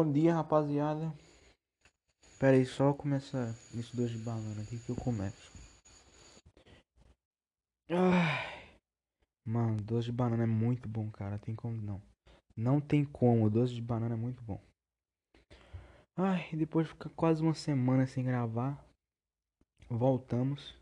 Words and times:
Bom 0.00 0.12
dia, 0.12 0.32
rapaziada. 0.32 1.12
Pera 2.38 2.56
aí, 2.56 2.64
só 2.64 2.92
começar 2.92 3.48
esse 3.74 3.96
doce 3.96 4.12
de 4.12 4.22
banana 4.22 4.62
aqui 4.62 4.78
que 4.78 4.90
eu 4.90 4.94
começo. 4.94 5.50
Ai. 7.90 8.70
Mano, 9.44 9.82
doce 9.82 10.06
de 10.06 10.12
banana 10.12 10.44
é 10.44 10.46
muito 10.46 10.88
bom, 10.88 11.10
cara. 11.10 11.36
Tem 11.40 11.52
como 11.52 11.82
não. 11.82 12.00
Não 12.56 12.80
tem 12.80 13.04
como, 13.04 13.50
doce 13.50 13.74
de 13.74 13.82
banana 13.82 14.14
é 14.14 14.16
muito 14.16 14.40
bom. 14.40 14.62
Ai, 16.16 16.48
depois 16.52 16.86
de 16.86 16.92
ficar 16.92 17.10
quase 17.10 17.42
uma 17.42 17.54
semana 17.54 18.06
sem 18.06 18.22
gravar, 18.22 18.80
voltamos. 19.90 20.76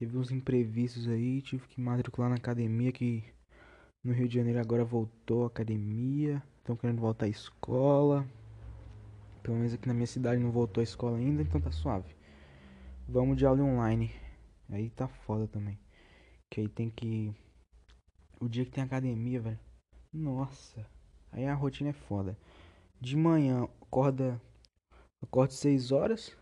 Teve 0.00 0.16
uns 0.16 0.30
imprevistos 0.30 1.06
aí, 1.06 1.42
tive 1.42 1.68
que 1.68 1.78
matricular 1.78 2.30
na 2.30 2.36
academia 2.36 2.92
que 2.92 3.30
no 4.02 4.14
Rio 4.14 4.26
de 4.26 4.36
Janeiro 4.36 4.58
agora 4.58 4.86
voltou 4.86 5.44
a 5.44 5.48
academia. 5.48 6.42
Estão 6.62 6.76
querendo 6.76 7.00
voltar 7.00 7.26
à 7.26 7.28
escola. 7.28 8.24
Pelo 9.42 9.56
menos 9.56 9.74
aqui 9.74 9.88
na 9.88 9.94
minha 9.94 10.06
cidade 10.06 10.40
não 10.40 10.52
voltou 10.52 10.80
à 10.80 10.84
escola 10.84 11.18
ainda, 11.18 11.42
então 11.42 11.60
tá 11.60 11.72
suave. 11.72 12.14
Vamos 13.08 13.36
de 13.36 13.44
aula 13.44 13.64
online. 13.64 14.12
Aí 14.70 14.88
tá 14.90 15.08
foda 15.08 15.48
também. 15.48 15.76
Que 16.48 16.60
aí 16.60 16.68
tem 16.68 16.88
que. 16.88 17.34
O 18.40 18.48
dia 18.48 18.64
que 18.64 18.70
tem 18.70 18.84
academia, 18.84 19.40
velho. 19.40 19.58
Nossa. 20.12 20.88
Aí 21.32 21.44
a 21.46 21.54
rotina 21.54 21.90
é 21.90 21.92
foda. 21.92 22.38
De 23.00 23.16
manhã, 23.16 23.64
acorda. 23.80 24.40
Acorda 25.20 25.52
6 25.52 25.90
horas. 25.90 26.36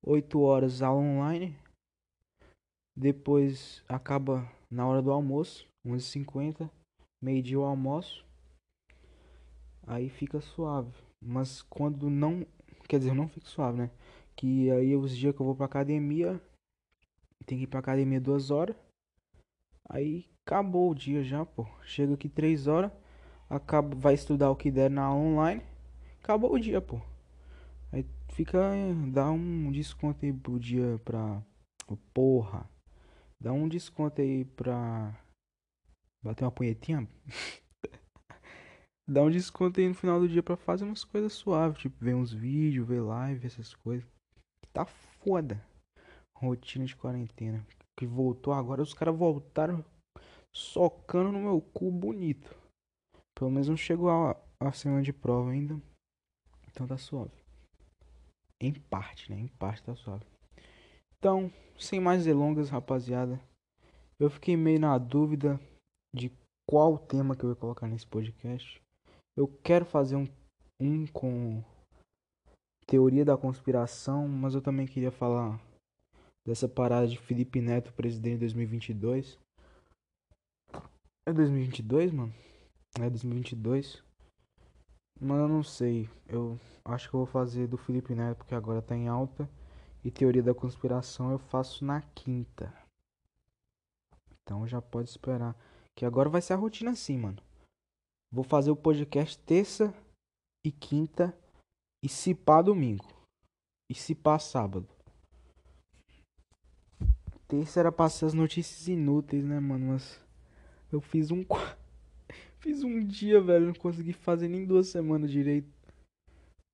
8 0.00 0.40
horas 0.40 0.80
aula 0.80 1.02
online. 1.02 1.58
Depois 2.96 3.82
acaba 3.88 4.48
na 4.70 4.86
hora 4.86 5.02
do 5.02 5.10
almoço. 5.10 5.66
11h50. 5.84 6.70
Meio-dia 7.20 7.58
o 7.58 7.64
almoço. 7.64 8.24
Aí 9.86 10.08
fica 10.08 10.40
suave. 10.40 10.92
Mas 11.20 11.62
quando 11.62 12.10
não. 12.10 12.46
Quer 12.88 12.98
dizer, 12.98 13.14
não 13.14 13.28
fica 13.28 13.46
suave, 13.46 13.78
né? 13.78 13.90
Que 14.36 14.70
aí 14.70 14.96
os 14.96 15.16
dias 15.16 15.34
que 15.34 15.40
eu 15.40 15.46
vou 15.46 15.54
pra 15.54 15.66
academia. 15.66 16.40
Tem 17.46 17.58
que 17.58 17.64
ir 17.64 17.66
pra 17.66 17.80
academia 17.80 18.20
duas 18.20 18.50
horas. 18.50 18.76
Aí 19.88 20.26
acabou 20.46 20.90
o 20.90 20.94
dia 20.94 21.22
já, 21.22 21.44
pô. 21.44 21.66
Chega 21.82 22.14
aqui 22.14 22.28
três 22.28 22.66
horas. 22.66 22.90
Acaba, 23.48 23.94
vai 23.96 24.14
estudar 24.14 24.50
o 24.50 24.56
que 24.56 24.70
der 24.70 24.90
na 24.90 25.14
online. 25.14 25.62
Acabou 26.22 26.54
o 26.54 26.58
dia, 26.58 26.80
pô. 26.80 27.00
Aí 27.92 28.06
fica. 28.32 28.58
Dá 29.12 29.30
um 29.30 29.70
desconto 29.70 30.24
aí 30.24 30.32
pro 30.32 30.58
dia 30.58 31.00
pra. 31.04 31.42
Porra. 32.12 32.68
Dá 33.40 33.52
um 33.52 33.68
desconto 33.68 34.20
aí 34.20 34.44
pra. 34.44 35.14
Bater 36.22 36.44
uma 36.44 36.50
punhetinha. 36.50 37.06
Dá 39.06 39.22
um 39.22 39.30
desconto 39.30 39.80
aí 39.80 39.88
no 39.88 39.94
final 39.94 40.18
do 40.18 40.28
dia 40.28 40.42
pra 40.42 40.56
fazer 40.56 40.84
umas 40.84 41.04
coisas 41.04 41.32
suaves, 41.32 41.78
tipo 41.78 42.02
ver 42.02 42.14
uns 42.14 42.32
vídeos, 42.32 42.86
ver 42.88 43.00
live, 43.00 43.46
essas 43.46 43.74
coisas. 43.74 44.06
Tá 44.72 44.86
foda. 44.86 45.62
Rotina 46.34 46.86
de 46.86 46.96
quarentena. 46.96 47.64
Que 47.96 48.06
voltou 48.06 48.52
agora, 48.52 48.82
os 48.82 48.94
caras 48.94 49.16
voltaram 49.16 49.84
socando 50.52 51.32
no 51.32 51.40
meu 51.40 51.60
cu 51.60 51.90
bonito. 51.90 52.56
Pelo 53.34 53.50
menos 53.50 53.68
não 53.68 53.76
chegou 53.76 54.10
a, 54.10 54.36
a 54.60 54.72
semana 54.72 55.02
de 55.02 55.12
prova 55.12 55.50
ainda. 55.50 55.80
Então 56.68 56.86
tá 56.86 56.96
suave. 56.96 57.32
Em 58.60 58.72
parte, 58.72 59.30
né? 59.30 59.38
Em 59.38 59.48
parte 59.48 59.82
tá 59.82 59.94
suave. 59.94 60.24
Então, 61.18 61.52
sem 61.78 62.00
mais 62.00 62.24
delongas, 62.24 62.70
rapaziada. 62.70 63.40
Eu 64.18 64.30
fiquei 64.30 64.56
meio 64.56 64.80
na 64.80 64.96
dúvida 64.96 65.60
de 66.14 66.32
qual 66.68 66.98
tema 66.98 67.36
que 67.36 67.44
eu 67.44 67.50
ia 67.50 67.56
colocar 67.56 67.86
nesse 67.86 68.06
podcast. 68.06 68.83
Eu 69.36 69.48
quero 69.64 69.84
fazer 69.84 70.14
um, 70.14 70.28
um 70.80 71.06
com 71.08 71.62
teoria 72.86 73.24
da 73.24 73.36
conspiração, 73.36 74.28
mas 74.28 74.54
eu 74.54 74.62
também 74.62 74.86
queria 74.86 75.10
falar 75.10 75.60
dessa 76.46 76.68
parada 76.68 77.08
de 77.08 77.18
Felipe 77.18 77.60
Neto, 77.60 77.92
presidente 77.94 78.34
de 78.34 78.40
2022. 78.40 79.38
É 81.26 81.32
2022, 81.32 82.12
mano? 82.12 82.32
É 83.00 83.10
2022. 83.10 84.04
Mas 85.20 85.38
eu 85.38 85.48
não 85.48 85.62
sei. 85.62 86.08
Eu 86.28 86.60
acho 86.84 87.08
que 87.08 87.14
eu 87.14 87.20
vou 87.20 87.26
fazer 87.26 87.66
do 87.66 87.76
Felipe 87.76 88.14
Neto 88.14 88.38
porque 88.38 88.54
agora 88.54 88.82
tá 88.82 88.94
em 88.94 89.08
alta. 89.08 89.48
E 90.04 90.10
teoria 90.10 90.42
da 90.42 90.54
conspiração 90.54 91.32
eu 91.32 91.38
faço 91.38 91.84
na 91.84 92.02
quinta. 92.02 92.72
Então 94.42 94.66
já 94.66 94.80
pode 94.82 95.08
esperar. 95.08 95.56
Que 95.96 96.04
agora 96.04 96.28
vai 96.28 96.42
ser 96.42 96.52
a 96.52 96.56
rotina 96.56 96.90
assim, 96.90 97.16
mano. 97.16 97.42
Vou 98.34 98.42
fazer 98.42 98.72
o 98.72 98.76
podcast 98.76 99.38
terça 99.38 99.94
e 100.66 100.72
quinta 100.72 101.32
e 102.02 102.08
se 102.08 102.34
pá 102.34 102.60
domingo. 102.60 103.06
E 103.88 103.94
se 103.94 104.12
pá 104.12 104.40
sábado. 104.40 104.88
Terça 107.46 107.78
era 107.78 107.92
pra 107.92 108.08
ser 108.08 108.24
as 108.24 108.34
notícias 108.34 108.88
inúteis, 108.88 109.44
né, 109.44 109.60
mano? 109.60 109.92
Mas 109.92 110.20
eu 110.90 111.00
fiz 111.00 111.30
um. 111.30 111.44
fiz 112.58 112.82
um 112.82 113.06
dia, 113.06 113.40
velho. 113.40 113.66
Não 113.66 113.74
consegui 113.74 114.12
fazer 114.12 114.48
nem 114.48 114.66
duas 114.66 114.88
semanas 114.88 115.30
direito. 115.30 115.72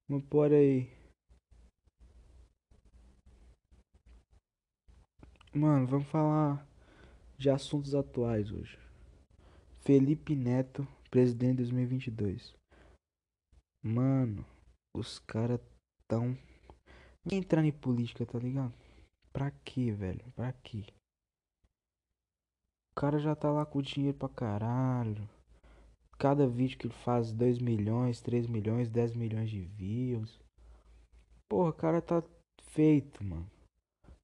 Mas 0.09 0.25
por 0.31 0.51
aí. 0.51 0.91
Mano, 5.53 5.87
vamos 5.87 6.09
falar 6.09 6.67
de 7.37 7.51
assuntos 7.51 7.95
atuais 7.95 8.51
hoje. 8.51 8.79
Felipe 9.81 10.35
Neto 10.35 10.89
presidente 11.11 11.57
2022. 11.59 12.55
Mano, 13.83 14.47
os 14.97 15.19
caras 15.19 15.61
tão 16.09 16.37
entrando 17.31 17.67
em 17.67 17.73
política, 17.73 18.25
tá 18.25 18.39
ligado? 18.39 18.73
Pra 19.33 19.51
quê, 19.51 19.91
velho? 19.93 20.25
Pra 20.33 20.53
quê? 20.53 20.85
O 22.93 23.01
cara 23.01 23.19
já 23.19 23.35
tá 23.35 23.51
lá 23.51 23.65
com 23.65 23.81
dinheiro 23.81 24.17
pra 24.17 24.29
caralho. 24.29 25.29
Cada 26.19 26.47
vídeo 26.47 26.79
que 26.79 26.87
ele 26.87 26.95
faz 26.95 27.33
2 27.33 27.59
milhões, 27.59 28.21
3 28.21 28.47
milhões, 28.47 28.89
10 28.89 29.15
milhões 29.15 29.49
de 29.49 29.63
views. 29.63 30.39
Porra, 31.49 31.71
o 31.71 31.75
cara 31.75 32.03
tá 32.03 32.23
feito, 32.63 33.25
mano. 33.25 33.51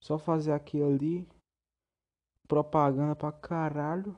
Só 0.03 0.19
fazer 0.19 0.53
aquilo 0.53 0.89
ali. 0.93 1.27
Propaganda 2.47 3.17
pra 3.17 3.33
caralho. 3.33 4.17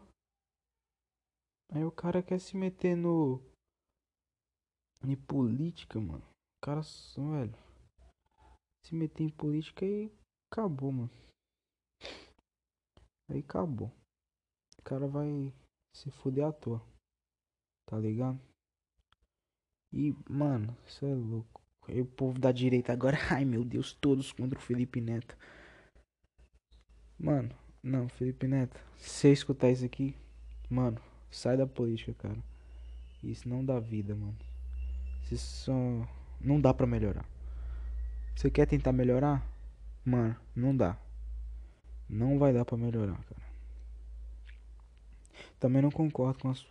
Aí 1.71 1.85
o 1.85 1.93
cara 1.93 2.23
quer 2.23 2.41
se 2.41 2.57
meter 2.57 2.97
no. 2.97 3.43
Em 5.05 5.17
política, 5.17 6.01
mano. 6.01 6.25
O 6.57 6.61
cara, 6.61 6.81
velho. 7.17 7.55
Se 8.85 8.95
meter 8.95 9.25
em 9.25 9.31
política 9.31 9.85
e 9.85 10.11
acabou, 10.51 10.91
mano. 10.91 11.11
Aí 13.29 13.41
acabou. 13.41 13.93
O 14.79 14.83
cara 14.83 15.07
vai 15.07 15.53
se 15.95 16.11
fuder 16.11 16.47
à 16.47 16.53
toa. 16.53 16.83
Tá 17.87 17.99
ligado? 17.99 18.41
E, 19.93 20.15
mano, 20.29 20.77
isso 20.87 21.05
é 21.05 21.15
louco. 21.15 21.63
E 21.89 22.01
o 22.01 22.07
povo 22.07 22.39
da 22.39 22.53
direita 22.53 22.93
agora, 22.93 23.17
ai 23.33 23.45
meu 23.45 23.65
Deus, 23.65 23.93
todos 23.93 24.33
contra 24.33 24.59
o 24.59 24.63
Felipe 24.63 25.01
Neto. 25.01 25.37
Mano, 27.19 27.55
não, 27.83 28.09
Felipe 28.09 28.47
Neto, 28.47 28.79
se 28.97 29.09
você 29.09 29.33
escutar 29.33 29.71
isso 29.71 29.85
aqui, 29.85 30.15
mano, 30.71 31.01
Sai 31.31 31.57
da 31.57 31.67
política, 31.67 32.15
cara. 32.15 32.39
Isso 33.23 33.49
não 33.49 33.65
dá 33.65 33.79
vida, 33.79 34.15
mano. 34.15 34.37
Isso 35.31 35.65
só. 35.65 35.73
Não 36.41 36.61
dá 36.61 36.73
pra 36.73 36.87
melhorar. 36.87 37.27
Você 38.35 38.51
quer 38.51 38.67
tentar 38.67 38.93
melhorar? 38.93 39.45
Mano, 40.05 40.37
não 40.55 40.77
dá. 40.77 40.97
Não 42.09 42.39
vai 42.39 42.53
dar 42.53 42.65
pra 42.65 42.79
melhorar, 42.79 43.23
cara. 43.25 43.43
Também 45.59 45.83
não 45.83 45.91
concordo 45.91 46.39
com 46.39 46.49
as 46.49 46.65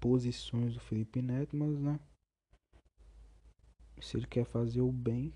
posições 0.00 0.74
do 0.74 0.80
Felipe 0.80 1.20
Neto, 1.20 1.56
mas 1.56 1.78
né. 1.78 1.98
Se 4.00 4.16
ele 4.16 4.26
quer 4.26 4.44
fazer 4.44 4.80
o 4.80 4.92
bem, 4.92 5.32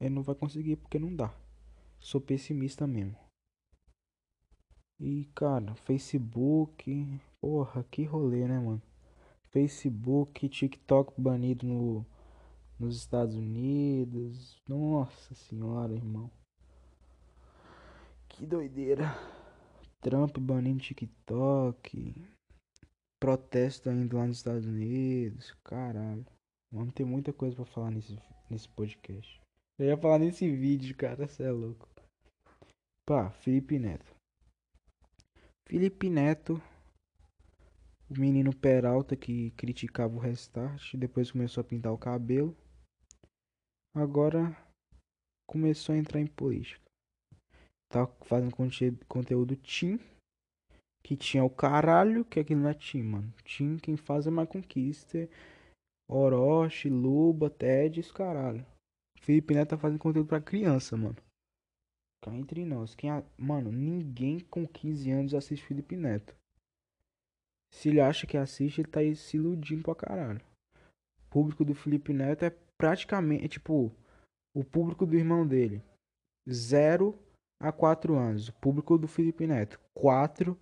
ele 0.00 0.14
não 0.14 0.22
vai 0.22 0.34
conseguir 0.34 0.76
porque 0.76 0.98
não 0.98 1.14
dá. 1.14 1.32
Sou 2.00 2.20
pessimista 2.20 2.86
mesmo. 2.86 3.16
E 4.98 5.26
cara, 5.34 5.74
Facebook, 5.76 7.20
porra, 7.40 7.84
que 7.90 8.04
rolê, 8.04 8.46
né, 8.46 8.58
mano? 8.58 8.82
Facebook, 9.50 10.48
TikTok 10.48 11.20
banido 11.20 11.66
no, 11.66 12.06
nos 12.78 12.96
Estados 12.96 13.34
Unidos. 13.34 14.60
Nossa 14.68 15.34
senhora, 15.34 15.92
irmão. 15.92 16.30
Que 18.28 18.46
doideira. 18.46 19.04
Trump 20.00 20.38
banindo 20.38 20.80
TikTok. 20.80 22.14
Protesto 23.18 23.90
ainda 23.90 24.16
lá 24.16 24.26
nos 24.26 24.38
Estados 24.38 24.64
Unidos. 24.64 25.54
Caralho. 25.64 26.24
Vamos 26.72 26.94
ter 26.94 27.04
muita 27.04 27.32
coisa 27.32 27.56
para 27.56 27.64
falar 27.64 27.90
nesse, 27.90 28.16
nesse 28.48 28.68
podcast. 28.68 29.40
Eu 29.78 29.86
ia 29.86 29.96
falar 29.96 30.20
nesse 30.20 30.48
vídeo, 30.48 30.96
cara. 30.96 31.26
Você 31.26 31.42
é 31.42 31.50
louco. 31.50 31.88
Pá, 33.04 33.30
Felipe 33.30 33.78
Neto. 33.78 34.14
Felipe 35.66 36.08
Neto 36.08 36.62
O 38.10 38.20
menino 38.20 38.52
Peralta 38.52 39.14
que 39.14 39.52
criticava 39.52 40.16
o 40.16 40.18
restart, 40.18 40.96
depois 40.96 41.30
começou 41.30 41.60
a 41.60 41.64
pintar 41.64 41.92
o 41.92 41.98
cabelo. 41.98 42.56
Agora 43.94 44.56
começou 45.48 45.94
a 45.94 45.98
entrar 45.98 46.20
em 46.20 46.26
política. 46.26 46.82
Tá 47.88 48.08
fazendo 48.22 48.52
conteúdo 49.06 49.54
Tim. 49.54 50.00
Que 51.04 51.16
tinha 51.16 51.44
o 51.44 51.48
caralho, 51.48 52.24
que 52.24 52.40
aquilo 52.40 52.62
não 52.62 52.70
é 52.70 52.74
Tim, 52.74 53.02
mano. 53.02 53.32
Tim, 53.44 53.78
quem 53.78 53.96
faz 53.96 54.26
é 54.26 54.30
My 54.30 54.44
Conquista. 54.44 55.28
Orochi, 56.08 56.88
Luba, 56.88 57.48
Ted, 57.48 58.00
esse 58.00 58.12
caralho. 58.12 58.66
Felipe 59.20 59.54
Neto 59.54 59.70
tá 59.70 59.78
fazendo 59.78 60.00
conteúdo 60.00 60.26
pra 60.26 60.40
criança, 60.40 60.96
mano. 60.96 61.16
Cá 62.24 62.34
entre 62.34 62.64
nós. 62.64 62.96
Quem 62.96 63.08
a... 63.08 63.24
Mano, 63.38 63.70
ninguém 63.70 64.40
com 64.40 64.66
15 64.66 65.10
anos 65.12 65.34
assiste 65.34 65.64
Felipe 65.64 65.96
Neto. 65.96 66.39
Se 67.72 67.88
ele 67.88 68.00
acha 68.00 68.26
que 68.26 68.36
assiste, 68.36 68.80
ele 68.80 68.88
tá 68.88 69.00
aí 69.00 69.14
se 69.14 69.36
iludindo 69.36 69.82
pra 69.82 69.94
caralho. 69.94 70.40
O 71.26 71.30
público 71.30 71.64
do 71.64 71.74
Felipe 71.74 72.12
Neto 72.12 72.44
é 72.44 72.50
praticamente, 72.76 73.44
é 73.44 73.48
tipo, 73.48 73.92
o 74.54 74.64
público 74.64 75.06
do 75.06 75.16
irmão 75.16 75.46
dele. 75.46 75.82
0 76.48 77.16
a 77.60 77.70
4 77.70 78.16
anos. 78.16 78.48
O 78.48 78.52
público 78.54 78.98
do 78.98 79.06
Felipe 79.06 79.46
Neto. 79.46 79.78
4 79.94 80.58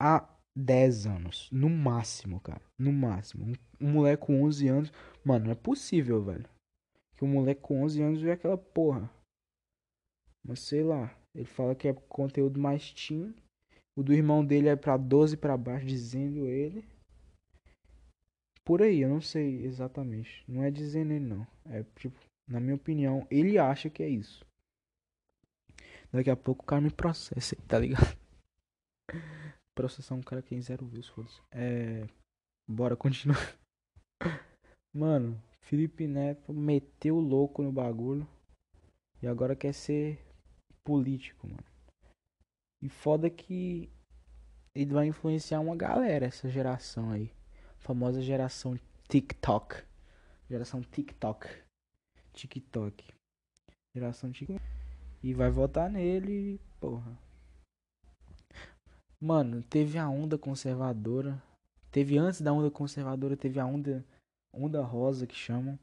a 0.00 0.28
10 0.56 1.06
anos. 1.06 1.48
No 1.50 1.68
máximo, 1.68 2.40
cara. 2.40 2.62
No 2.78 2.92
máximo. 2.92 3.46
Um, 3.46 3.86
um 3.86 3.92
moleque 3.92 4.26
com 4.26 4.42
11 4.42 4.68
anos. 4.68 4.92
Mano, 5.24 5.46
não 5.46 5.52
é 5.52 5.56
possível, 5.56 6.22
velho. 6.22 6.48
Que 7.16 7.24
um 7.24 7.28
moleque 7.28 7.60
com 7.60 7.82
11 7.82 8.02
anos 8.02 8.20
vê 8.20 8.32
aquela 8.32 8.58
porra. 8.58 9.10
Mas 10.46 10.60
sei 10.60 10.84
lá. 10.84 11.16
Ele 11.34 11.44
fala 11.44 11.74
que 11.74 11.88
é 11.88 11.94
conteúdo 11.94 12.60
mais 12.60 12.92
teen. 12.92 13.34
O 14.00 14.02
do 14.02 14.14
irmão 14.14 14.42
dele 14.42 14.70
é 14.70 14.76
pra 14.76 14.96
12 14.96 15.36
para 15.36 15.58
baixo, 15.58 15.84
dizendo 15.84 16.46
ele. 16.46 16.82
Por 18.64 18.80
aí, 18.80 19.02
eu 19.02 19.10
não 19.10 19.20
sei 19.20 19.62
exatamente. 19.62 20.42
Não 20.48 20.64
é 20.64 20.70
dizendo 20.70 21.12
ele, 21.12 21.26
não. 21.26 21.46
É 21.66 21.84
tipo, 21.96 22.18
na 22.48 22.58
minha 22.58 22.76
opinião, 22.76 23.26
ele 23.30 23.58
acha 23.58 23.90
que 23.90 24.02
é 24.02 24.08
isso. 24.08 24.42
Daqui 26.10 26.30
a 26.30 26.36
pouco 26.36 26.62
o 26.62 26.66
cara 26.66 26.80
me 26.80 26.90
processa, 26.90 27.54
tá 27.68 27.78
ligado? 27.78 28.16
Processar 29.76 30.14
um 30.14 30.22
cara 30.22 30.40
que 30.40 30.48
tem 30.48 30.62
zero 30.62 30.86
views, 30.86 31.08
foda-se. 31.08 31.42
É. 31.50 32.06
Bora 32.66 32.96
continuar. 32.96 33.54
Mano, 34.96 35.38
Felipe 35.60 36.06
Neto 36.06 36.54
meteu 36.54 37.16
o 37.16 37.20
louco 37.20 37.62
no 37.62 37.70
bagulho. 37.70 38.26
E 39.22 39.26
agora 39.26 39.54
quer 39.54 39.74
ser 39.74 40.18
político, 40.82 41.46
mano. 41.46 41.69
E 42.82 42.88
foda 42.88 43.28
que 43.28 43.90
ele 44.74 44.92
vai 44.92 45.06
influenciar 45.06 45.60
uma 45.60 45.76
galera, 45.76 46.26
essa 46.26 46.48
geração 46.48 47.10
aí. 47.10 47.32
A 47.78 47.80
famosa 47.80 48.22
geração 48.22 48.78
TikTok. 49.08 49.82
Geração 50.48 50.80
TikTok. 50.82 51.48
TikTok. 52.32 53.04
Geração 53.94 54.30
TikTok. 54.30 54.64
E 55.22 55.34
vai 55.34 55.50
votar 55.50 55.90
nele, 55.90 56.60
porra. 56.80 57.18
Mano, 59.20 59.62
teve 59.62 59.98
a 59.98 60.08
onda 60.08 60.38
conservadora. 60.38 61.42
Teve 61.90 62.16
antes 62.16 62.40
da 62.40 62.52
onda 62.52 62.70
conservadora, 62.70 63.36
teve 63.36 63.60
a 63.60 63.66
onda 63.66 64.04
onda 64.52 64.82
rosa 64.82 65.26
que 65.26 65.34
chamam, 65.34 65.78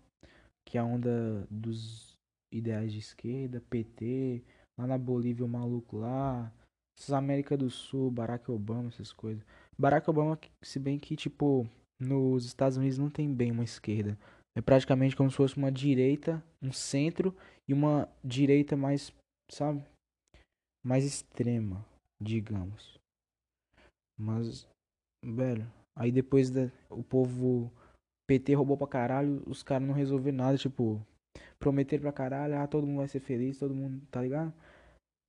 que 0.66 0.78
é 0.78 0.82
a 0.82 0.86
onda 0.86 1.48
dos 1.50 2.18
ideais 2.52 2.92
de 2.92 3.00
esquerda, 3.00 3.62
PT, 3.70 4.44
lá 4.78 4.88
na 4.88 4.98
Bolívia 4.98 5.46
o 5.46 5.50
maluco 5.50 5.98
lá, 5.98 6.52
essas 6.98 7.14
América 7.14 7.56
do 7.56 7.70
Sul, 7.70 8.10
Barack 8.10 8.50
Obama, 8.50 8.90
essas 8.90 9.14
coisas. 9.14 9.44
Barack 9.78 10.10
Obama, 10.10 10.40
se 10.64 10.80
bem 10.80 10.98
que, 10.98 11.16
tipo, 11.16 11.68
nos 12.00 12.46
Estados 12.46 12.78
Unidos 12.78 12.98
não 12.98 13.10
tem 13.10 13.32
bem 13.34 13.52
uma 13.52 13.64
esquerda. 13.64 14.18
É 14.56 14.62
praticamente 14.62 15.16
como 15.16 15.30
se 15.30 15.38
fosse 15.38 15.56
uma 15.56 15.72
direita, 15.72 16.44
um 16.62 16.72
centro 16.72 17.36
e 17.68 17.74
uma 17.74 18.10
direita 18.24 18.76
mais, 18.76 19.14
sabe? 19.52 19.84
Mais 20.84 21.06
extrema, 21.06 21.86
digamos. 22.20 22.98
Mas, 24.20 24.68
velho, 25.24 25.72
aí 25.96 26.12
depois 26.12 26.50
da, 26.50 26.72
o 26.90 27.04
povo 27.04 27.72
PT 28.28 28.56
roubou 28.56 28.78
pra 28.78 28.88
caralho, 28.88 29.44
os 29.46 29.62
caras 29.62 29.88
não 29.88 29.94
resolveram 29.94 30.38
nada, 30.38 30.58
tipo, 30.58 31.06
prometeram 31.60 32.02
pra 32.02 32.12
caralho, 32.12 32.58
ah, 32.58 32.68
todo 32.68 32.88
mundo 32.88 32.98
vai 32.98 33.08
ser 33.08 33.20
feliz, 33.20 33.60
todo 33.60 33.76
mundo, 33.76 34.02
tá 34.10 34.22
ligado? 34.24 34.52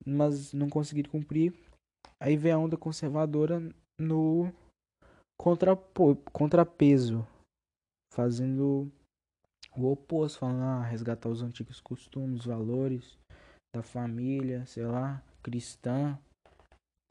Mas 0.05 0.53
não 0.53 0.69
conseguiram 0.69 1.11
cumprir. 1.11 1.53
Aí 2.21 2.35
vem 2.35 2.51
a 2.51 2.57
onda 2.57 2.77
conservadora 2.77 3.59
no 3.99 4.51
contrapo, 5.39 6.15
contrapeso, 6.31 7.25
fazendo 8.13 8.91
o 9.75 9.91
oposto, 9.91 10.39
falando, 10.39 10.63
ah, 10.63 10.83
resgatar 10.83 11.29
os 11.29 11.41
antigos 11.41 11.79
costumes, 11.79 12.45
valores 12.45 13.17
da 13.73 13.83
família, 13.83 14.65
sei 14.65 14.85
lá, 14.85 15.23
cristã, 15.43 16.19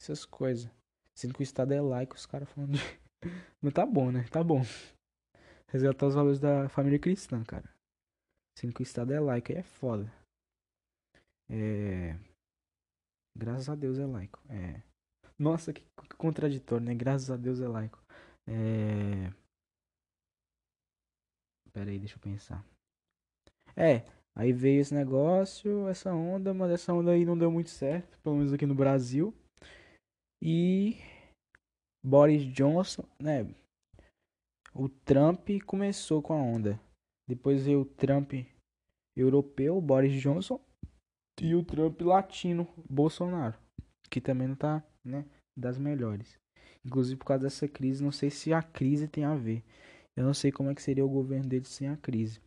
essas 0.01 0.25
coisas. 0.25 0.71
Sendo 1.17 1.35
que 1.35 1.41
o 1.41 1.43
Estado 1.43 1.73
é 1.73 1.81
laico, 1.81 2.15
os 2.15 2.27
caras 2.27 2.49
falando 2.51 2.73
de... 2.73 2.81
Não 3.63 3.73
tá 3.73 3.85
bom, 3.85 4.13
né? 4.13 4.25
Tá 4.31 4.43
bom. 4.45 4.63
Resgatar 5.69 6.07
os 6.07 6.15
valores 6.15 6.39
da 6.39 6.69
família 6.69 6.99
cristã, 6.99 7.43
cara. 7.45 7.69
Sendo 8.57 8.73
que 8.73 8.81
o 8.81 8.85
Estado 8.85 9.13
é 9.13 9.21
laico, 9.21 9.53
aí 9.53 9.59
é 9.59 9.63
foda. 9.63 10.13
É... 11.51 12.17
Graças 13.39 13.69
a 13.69 13.77
Deus 13.77 13.99
é 14.01 14.05
laico. 14.05 14.43
É. 14.49 14.83
Nossa, 15.39 15.73
que 15.73 15.87
contraditório, 16.17 16.85
né? 16.85 16.93
Graças 16.93 17.31
a 17.31 17.37
Deus 17.37 17.61
é 17.61 17.69
laico. 17.69 18.03
É. 18.49 19.33
Pera 21.73 21.89
aí, 21.89 22.01
deixa 22.01 22.17
eu 22.17 22.21
pensar. 22.21 22.65
É, 23.77 24.05
aí 24.35 24.53
veio 24.53 24.81
esse 24.81 24.93
negócio, 24.93 25.87
essa 25.87 26.13
onda, 26.13 26.53
mas 26.53 26.73
essa 26.73 26.93
onda 26.93 27.13
aí 27.13 27.25
não 27.25 27.39
deu 27.39 27.49
muito 27.49 27.71
certo, 27.71 28.19
pelo 28.21 28.37
menos 28.37 28.53
aqui 28.53 28.67
no 28.67 28.75
Brasil. 28.75 29.33
E 30.43 30.97
Boris 32.05 32.43
Johnson, 32.53 33.05
né? 33.21 33.47
O 34.75 34.89
Trump 34.89 35.49
começou 35.65 36.21
com 36.21 36.33
a 36.33 36.43
onda. 36.43 36.81
Depois 37.29 37.65
veio 37.65 37.83
o 37.83 37.85
Trump 37.85 38.33
europeu, 39.17 39.81
Boris 39.81 40.21
Johnson. 40.21 40.61
E 41.41 41.55
o 41.55 41.63
Trump 41.63 42.01
latino, 42.01 42.67
Bolsonaro, 42.89 43.57
que 44.11 44.21
também 44.21 44.49
não 44.49 44.57
tá, 44.57 44.83
né, 45.05 45.25
das 45.57 45.79
melhores. 45.79 46.39
Inclusive 46.85 47.17
por 47.17 47.27
causa 47.27 47.45
dessa 47.45 47.69
crise, 47.69 48.03
não 48.03 48.13
sei 48.13 48.31
se 48.31 48.53
a 48.53 48.63
crise 48.63 49.09
tem 49.09 49.25
a 49.25 49.35
ver. 49.35 49.65
Eu 50.17 50.25
não 50.25 50.35
sei 50.35 50.51
como 50.51 50.71
é 50.71 50.75
que 50.75 50.83
seria 50.83 51.05
o 51.05 51.09
governo 51.09 51.49
dele 51.49 51.65
sem 51.65 51.89
a 51.89 51.97
crise. 51.97 52.41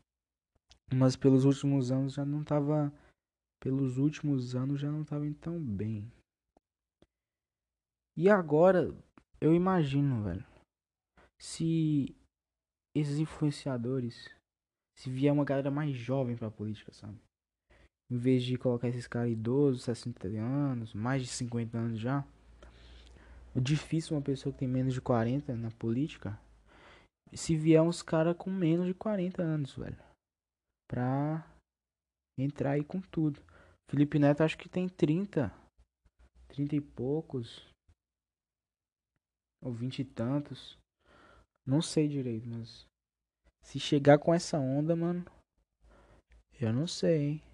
Mas 0.94 1.16
pelos 1.16 1.46
últimos 1.46 1.92
anos 1.92 2.14
já 2.14 2.26
não 2.26 2.44
tava 2.44 2.94
pelos 3.62 3.98
últimos 3.98 4.56
anos 4.56 4.82
já 4.82 4.92
não 4.92 5.06
tava 5.06 5.32
tão 5.36 5.60
bem. 5.64 6.12
E 8.18 8.30
agora 8.30 8.94
eu 9.40 9.54
imagino, 9.54 10.24
velho, 10.24 10.46
se 11.40 12.16
esses 12.96 13.20
influenciadores 13.20 14.30
se 14.98 15.10
vier 15.10 15.32
uma 15.32 15.46
galera 15.46 15.72
mais 15.72 15.96
jovem 15.96 16.36
pra 16.36 16.52
política, 16.52 16.92
sabe? 16.92 17.18
Em 18.12 18.18
vez 18.18 18.44
de 18.44 18.58
colocar 18.58 18.90
esses 18.90 19.08
caras 19.08 19.32
idosos, 19.32 19.84
60 19.84 20.28
anos, 20.28 20.94
mais 20.94 21.22
de 21.22 21.30
50 21.30 21.78
anos 21.78 21.98
já. 21.98 22.28
É 23.56 23.60
difícil 23.62 24.18
uma 24.18 24.22
pessoa 24.22 24.52
que 24.52 24.60
tem 24.60 24.68
menos 24.68 24.94
de 24.94 25.00
40 25.00 25.56
na 25.56 25.72
política. 25.72 26.38
Se 27.34 27.56
vier 27.56 27.82
uns 27.82 28.02
caras 28.02 28.36
com 28.36 28.50
menos 28.50 28.86
de 28.86 28.94
40 28.94 29.42
anos, 29.42 29.74
velho. 29.78 29.98
Pra 30.90 31.50
entrar 32.38 32.72
aí 32.72 32.84
com 32.84 33.00
tudo. 33.00 33.42
Felipe 33.90 34.20
Neto 34.20 34.44
acho 34.44 34.58
que 34.58 34.68
tem 34.68 34.90
30. 34.90 35.50
30 36.50 36.76
e 36.76 36.82
poucos. 36.82 37.66
Ou 39.64 39.72
20 39.72 40.00
e 40.00 40.06
tantos. 40.06 40.78
Não 41.66 41.82
sei 41.82 42.10
direito, 42.10 42.46
mas. 42.46 42.86
Se 43.64 43.80
chegar 43.80 44.20
com 44.20 44.34
essa 44.34 44.60
onda, 44.60 44.98
mano. 44.98 45.24
Eu 46.60 46.74
não 46.74 46.86
sei, 46.86 47.22
hein 47.22 47.51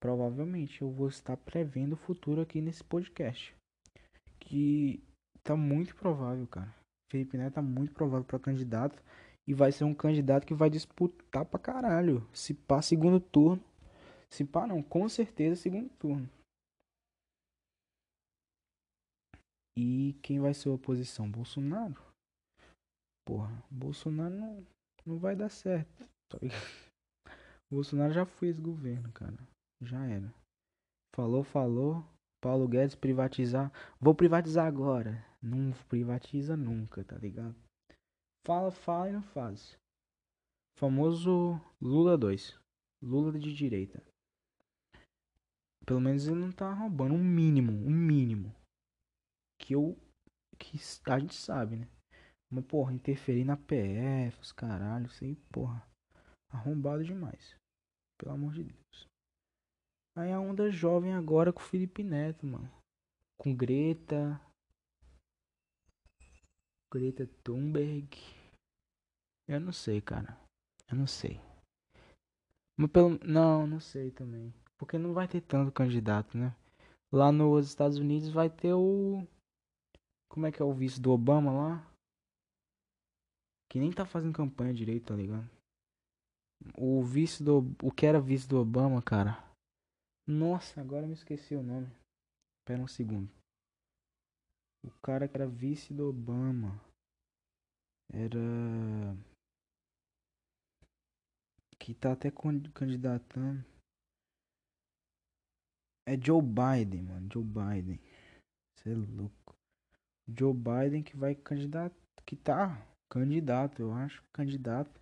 provavelmente 0.00 0.82
eu 0.82 0.90
vou 0.90 1.08
estar 1.08 1.36
prevendo 1.36 1.92
o 1.92 1.96
futuro 1.96 2.40
aqui 2.40 2.60
nesse 2.60 2.82
podcast. 2.82 3.54
Que 4.40 5.02
tá 5.42 5.56
muito 5.56 5.94
provável, 5.94 6.46
cara. 6.46 6.74
Felipe 7.10 7.36
Neto 7.36 7.54
tá 7.54 7.62
muito 7.62 7.92
provável 7.92 8.24
para 8.24 8.38
candidato 8.38 9.02
e 9.46 9.54
vai 9.54 9.72
ser 9.72 9.84
um 9.84 9.94
candidato 9.94 10.46
que 10.46 10.54
vai 10.54 10.70
disputar 10.70 11.44
pra 11.44 11.58
caralho. 11.58 12.26
Se 12.32 12.54
pá 12.54 12.82
segundo 12.82 13.20
turno. 13.20 13.62
Se 14.30 14.44
pá 14.44 14.66
não, 14.66 14.82
com 14.82 15.08
certeza 15.08 15.56
segundo 15.56 15.88
turno. 15.98 16.28
E 19.76 20.14
quem 20.22 20.40
vai 20.40 20.52
ser 20.52 20.68
a 20.68 20.72
oposição? 20.72 21.30
Bolsonaro? 21.30 21.96
Porra, 23.24 23.62
Bolsonaro 23.70 24.34
não, 24.34 24.66
não 25.06 25.18
vai 25.18 25.36
dar 25.36 25.48
certo. 25.48 26.04
Tá 26.28 26.38
Bolsonaro 27.70 28.12
já 28.12 28.26
foi 28.26 28.48
esse 28.48 28.60
governo, 28.60 29.12
cara 29.12 29.36
já 29.80 30.04
era. 30.06 30.32
Falou, 31.14 31.42
falou. 31.42 32.04
Paulo 32.40 32.68
Guedes 32.68 32.94
privatizar. 32.94 33.72
Vou 34.00 34.14
privatizar 34.14 34.66
agora. 34.66 35.24
Não 35.42 35.72
privatiza 35.88 36.56
nunca, 36.56 37.04
tá 37.04 37.16
ligado? 37.16 37.56
Fala, 38.46 38.70
fala 38.70 39.08
e 39.08 39.12
não 39.12 39.22
faz. 39.22 39.76
Famoso 40.78 41.60
Lula 41.80 42.16
2. 42.16 42.58
Lula 43.02 43.38
de 43.38 43.54
direita. 43.54 44.02
Pelo 45.84 46.00
menos 46.00 46.26
ele 46.28 46.38
não 46.38 46.52
tá 46.52 46.72
roubando 46.72 47.14
um 47.14 47.24
mínimo, 47.24 47.72
um 47.72 47.90
mínimo. 47.90 48.54
Que 49.60 49.74
eu. 49.74 49.96
Que 50.58 50.78
a 51.10 51.18
gente 51.18 51.34
sabe, 51.34 51.76
né? 51.76 51.88
Mas, 52.50 52.64
porra, 52.64 52.92
interferir 52.92 53.44
na 53.44 53.56
PF, 53.56 54.40
os 54.40 54.52
caralho, 54.52 55.06
isso 55.06 55.24
aí, 55.24 55.36
porra. 55.52 55.86
Arrombado 56.50 57.04
demais. 57.04 57.56
Pelo 58.18 58.32
amor 58.32 58.52
de 58.52 58.64
Deus. 58.64 59.08
Aí 60.18 60.32
a 60.32 60.40
onda 60.40 60.68
jovem 60.68 61.14
agora 61.14 61.52
com 61.52 61.60
o 61.60 61.64
Felipe 61.64 62.02
Neto, 62.02 62.44
mano. 62.44 62.68
Com 63.40 63.54
Greta. 63.54 64.40
Greta 66.92 67.24
Thunberg. 67.44 68.08
Eu 69.46 69.60
não 69.60 69.70
sei, 69.72 70.00
cara. 70.00 70.36
Eu 70.90 70.96
não 70.96 71.06
sei. 71.06 71.40
Mas 72.76 72.90
pelo. 72.90 73.16
Não, 73.24 73.64
não 73.64 73.78
sei 73.78 74.10
também. 74.10 74.52
Porque 74.76 74.98
não 74.98 75.14
vai 75.14 75.28
ter 75.28 75.40
tanto 75.40 75.70
candidato, 75.70 76.36
né? 76.36 76.52
Lá 77.12 77.30
nos 77.30 77.68
Estados 77.68 77.98
Unidos 77.98 78.28
vai 78.28 78.50
ter 78.50 78.74
o. 78.74 79.24
Como 80.28 80.46
é 80.46 80.50
que 80.50 80.60
é 80.60 80.64
o 80.64 80.74
vice 80.74 81.00
do 81.00 81.12
Obama 81.12 81.52
lá? 81.52 81.92
Que 83.70 83.78
nem 83.78 83.92
tá 83.92 84.04
fazendo 84.04 84.34
campanha 84.34 84.74
direito, 84.74 85.06
tá 85.06 85.14
ligado? 85.14 85.48
O 86.76 87.04
vice 87.04 87.40
do. 87.40 87.72
O 87.80 87.92
que 87.92 88.04
era 88.04 88.20
vice 88.20 88.48
do 88.48 88.58
Obama, 88.58 89.00
cara? 89.00 89.46
Nossa, 90.28 90.78
agora 90.82 91.06
me 91.06 91.14
esqueci 91.14 91.54
o 91.54 91.62
nome. 91.62 91.90
Espera 92.60 92.82
um 92.82 92.86
segundo. 92.86 93.30
O 94.84 94.90
cara 95.02 95.26
que 95.26 95.34
era 95.34 95.48
vice 95.48 95.94
do 95.94 96.06
Obama. 96.06 96.78
Era. 98.12 98.38
Que 101.78 101.94
tá 101.94 102.12
até 102.12 102.30
candidatando. 102.74 103.64
É 106.06 106.14
Joe 106.20 106.42
Biden, 106.42 107.04
mano. 107.04 107.28
Joe 107.32 107.42
Biden. 107.42 107.98
Você 108.76 108.90
é 108.90 108.94
louco. 108.94 109.56
Joe 110.28 110.52
Biden 110.52 111.02
que 111.02 111.16
vai 111.16 111.34
candidato. 111.34 111.96
Que 112.26 112.36
tá 112.36 112.86
candidato, 113.10 113.80
eu 113.80 113.94
acho. 113.94 114.22
Candidato. 114.34 115.00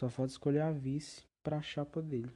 Só 0.00 0.08
falta 0.08 0.32
escolher 0.32 0.62
a 0.62 0.72
vice 0.72 1.26
pra 1.42 1.60
chapa 1.60 2.00
dele. 2.00 2.34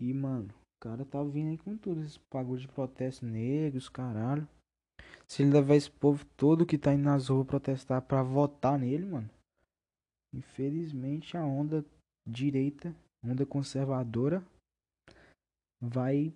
E, 0.00 0.12
mano, 0.12 0.48
o 0.48 0.80
cara 0.80 1.04
tá 1.04 1.22
vindo 1.22 1.50
aí 1.50 1.58
com 1.58 1.76
tudo. 1.76 2.02
Esse 2.02 2.20
pagou 2.30 2.56
de 2.56 2.68
protesto 2.68 3.24
negros, 3.24 3.88
caralho. 3.88 4.46
Se 5.26 5.42
ele 5.42 5.52
levar 5.52 5.74
esse 5.74 5.90
povo 5.90 6.24
todo 6.36 6.66
que 6.66 6.78
tá 6.78 6.92
indo 6.92 7.04
nas 7.04 7.28
ruas 7.28 7.46
protestar 7.46 8.02
pra 8.02 8.22
votar 8.22 8.78
nele, 8.78 9.06
mano. 9.06 9.30
Infelizmente 10.34 11.36
a 11.36 11.44
onda 11.44 11.84
direita, 12.26 12.94
onda 13.24 13.46
conservadora, 13.46 14.44
vai 15.80 16.32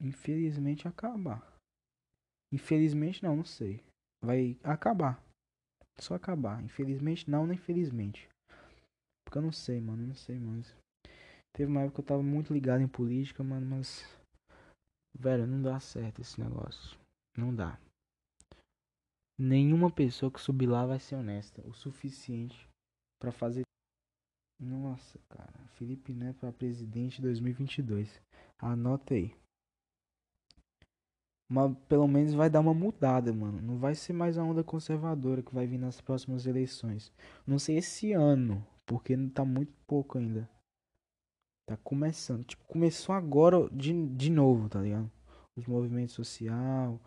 infelizmente 0.00 0.86
acabar. 0.88 1.42
Infelizmente 2.52 3.22
não, 3.22 3.36
não 3.36 3.44
sei. 3.44 3.82
Vai 4.22 4.58
acabar. 4.62 5.22
Só 5.98 6.14
acabar. 6.14 6.62
Infelizmente 6.62 7.30
não, 7.30 7.46
nem 7.46 7.56
infelizmente. 7.56 8.28
Porque 9.24 9.38
eu 9.38 9.42
não 9.42 9.52
sei, 9.52 9.80
mano. 9.80 10.06
Não 10.06 10.14
sei, 10.14 10.38
mano. 10.38 10.62
Teve 11.54 11.70
uma 11.70 11.82
época 11.82 11.94
que 11.94 12.00
eu 12.00 12.04
tava 12.04 12.22
muito 12.22 12.52
ligado 12.52 12.82
em 12.82 12.88
política, 12.88 13.42
mano, 13.42 13.64
mas. 13.64 14.04
Velho, 15.16 15.46
não 15.46 15.62
dá 15.62 15.78
certo 15.78 16.20
esse 16.20 16.40
negócio. 16.40 16.98
Não 17.36 17.54
dá. 17.54 17.78
Nenhuma 19.38 19.90
pessoa 19.90 20.30
que 20.30 20.40
subir 20.40 20.66
lá 20.66 20.84
vai 20.84 20.98
ser 20.98 21.14
honesta 21.14 21.62
o 21.66 21.72
suficiente 21.72 22.68
para 23.20 23.30
fazer 23.30 23.62
nossa, 24.60 25.18
cara. 25.28 25.52
Felipe 25.74 26.12
Neto 26.12 26.40
para 26.40 26.52
presidente 26.52 27.22
2022. 27.22 28.20
Anota 28.58 29.14
aí. 29.14 29.32
Mas 31.48 31.76
pelo 31.88 32.08
menos 32.08 32.32
vai 32.34 32.50
dar 32.50 32.60
uma 32.60 32.74
mudada, 32.74 33.32
mano. 33.32 33.60
Não 33.60 33.78
vai 33.78 33.94
ser 33.94 34.12
mais 34.12 34.38
a 34.38 34.42
onda 34.42 34.64
conservadora 34.64 35.42
que 35.42 35.54
vai 35.54 35.66
vir 35.66 35.78
nas 35.78 36.00
próximas 36.00 36.46
eleições. 36.46 37.12
Não 37.46 37.58
sei 37.58 37.78
esse 37.78 38.12
ano, 38.12 38.66
porque 38.86 39.16
tá 39.28 39.44
muito 39.44 39.72
pouco 39.86 40.18
ainda. 40.18 40.48
Tá 41.66 41.76
começando. 41.78 42.44
Tipo, 42.44 42.64
começou 42.64 43.14
agora 43.14 43.68
de, 43.70 43.92
de 44.14 44.30
novo, 44.30 44.68
tá 44.68 44.82
ligado? 44.82 45.10
Os 45.56 45.66
movimentos 45.66 46.14
social, 46.14 47.00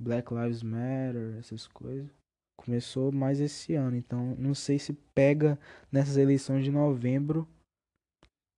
Black 0.00 0.32
Lives 0.32 0.62
Matter, 0.62 1.36
essas 1.38 1.66
coisas. 1.66 2.10
Começou 2.58 3.12
mais 3.12 3.38
esse 3.38 3.74
ano, 3.74 3.96
então 3.96 4.34
não 4.36 4.54
sei 4.54 4.78
se 4.78 4.92
pega 5.14 5.58
nessas 5.92 6.16
eleições 6.16 6.64
de 6.64 6.70
novembro 6.70 7.46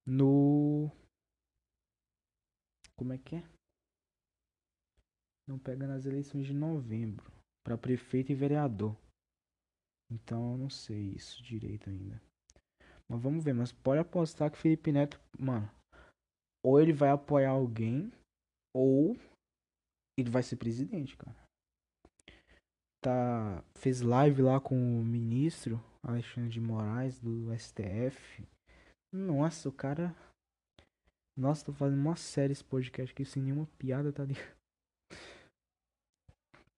no 0.06 0.90
Como 2.96 3.12
é 3.12 3.18
que 3.18 3.36
é? 3.36 3.42
Não 5.46 5.58
pega 5.58 5.86
nas 5.86 6.06
eleições 6.06 6.46
de 6.46 6.54
novembro 6.54 7.30
para 7.64 7.76
prefeito 7.76 8.32
e 8.32 8.34
vereador. 8.34 8.96
Então 10.10 10.52
eu 10.52 10.58
não 10.58 10.70
sei 10.70 11.12
isso 11.12 11.42
direito 11.42 11.90
ainda. 11.90 12.27
Mas 13.10 13.20
vamos 13.20 13.44
ver, 13.44 13.54
mas 13.54 13.72
pode 13.72 14.00
apostar 14.00 14.50
que 14.50 14.58
Felipe 14.58 14.92
Neto, 14.92 15.20
mano, 15.38 15.70
ou 16.64 16.80
ele 16.80 16.92
vai 16.92 17.10
apoiar 17.10 17.50
alguém 17.50 18.12
ou 18.76 19.16
ele 20.18 20.30
vai 20.30 20.42
ser 20.42 20.56
presidente, 20.56 21.16
cara 21.16 21.48
tá 23.00 23.62
fez 23.76 24.00
live 24.00 24.42
lá 24.42 24.60
com 24.60 24.74
o 24.74 25.04
ministro 25.04 25.80
Alexandre 26.02 26.50
de 26.50 26.60
Moraes 26.60 27.18
do 27.20 27.56
STF. 27.56 28.46
Nossa, 29.12 29.68
o 29.68 29.72
cara 29.72 30.14
Nossa, 31.36 31.66
tô 31.66 31.72
fazendo 31.72 32.00
uma 32.00 32.16
série 32.16 32.52
esse 32.52 32.64
podcast 32.64 33.12
aqui 33.12 33.24
sem 33.24 33.42
nenhuma 33.42 33.66
piada, 33.78 34.12
tá 34.12 34.24
ligado? 34.24 34.56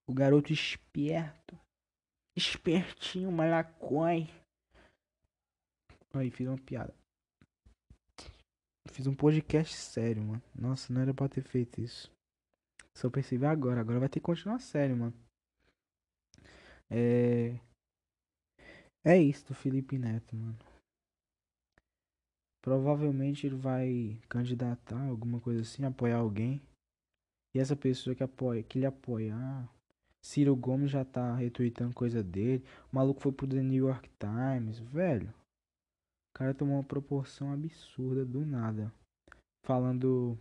O 0.08 0.12
garoto 0.12 0.52
esperto. 0.52 1.58
Espertinho, 2.36 3.32
malacói. 3.32 4.28
Aí, 6.12 6.30
fiz 6.30 6.46
uma 6.46 6.58
piada. 6.58 6.94
Fiz 8.88 9.06
um 9.06 9.14
podcast 9.14 9.74
sério, 9.74 10.22
mano. 10.22 10.42
Nossa, 10.54 10.92
não 10.92 11.00
era 11.00 11.14
pra 11.14 11.28
ter 11.28 11.42
feito 11.42 11.80
isso. 11.80 12.10
Só 12.94 13.08
percebi 13.08 13.46
agora. 13.46 13.80
Agora 13.80 14.00
vai 14.00 14.08
ter 14.08 14.20
que 14.20 14.26
continuar 14.26 14.58
sério, 14.58 14.96
mano. 14.96 15.14
É. 16.90 17.58
É 19.04 19.16
isso 19.16 19.46
do 19.46 19.54
Felipe 19.54 19.96
Neto, 19.96 20.36
mano. 20.36 20.58
Provavelmente 22.60 23.46
ele 23.46 23.56
vai 23.56 24.20
candidatar, 24.28 25.00
alguma 25.06 25.40
coisa 25.40 25.62
assim, 25.62 25.84
apoiar 25.84 26.18
alguém. 26.18 26.60
E 27.54 27.58
essa 27.58 27.74
pessoa 27.74 28.14
que 28.14 28.22
apoia, 28.22 28.62
que 28.62 28.78
ele 28.78 28.86
apoia, 28.86 29.34
ah, 29.34 29.68
Ciro 30.20 30.54
Gomes 30.54 30.90
já 30.90 31.04
tá 31.04 31.34
retweetando 31.34 31.94
coisa 31.94 32.22
dele. 32.22 32.64
O 32.92 32.96
maluco 32.96 33.20
foi 33.20 33.32
pro 33.32 33.46
The 33.46 33.62
New 33.62 33.86
York 33.86 34.10
Times, 34.18 34.78
velho. 34.78 35.32
Cara 36.40 36.54
tomou 36.54 36.76
uma 36.76 36.82
proporção 36.82 37.52
absurda 37.52 38.24
do 38.24 38.46
nada. 38.46 38.90
Falando 39.62 40.38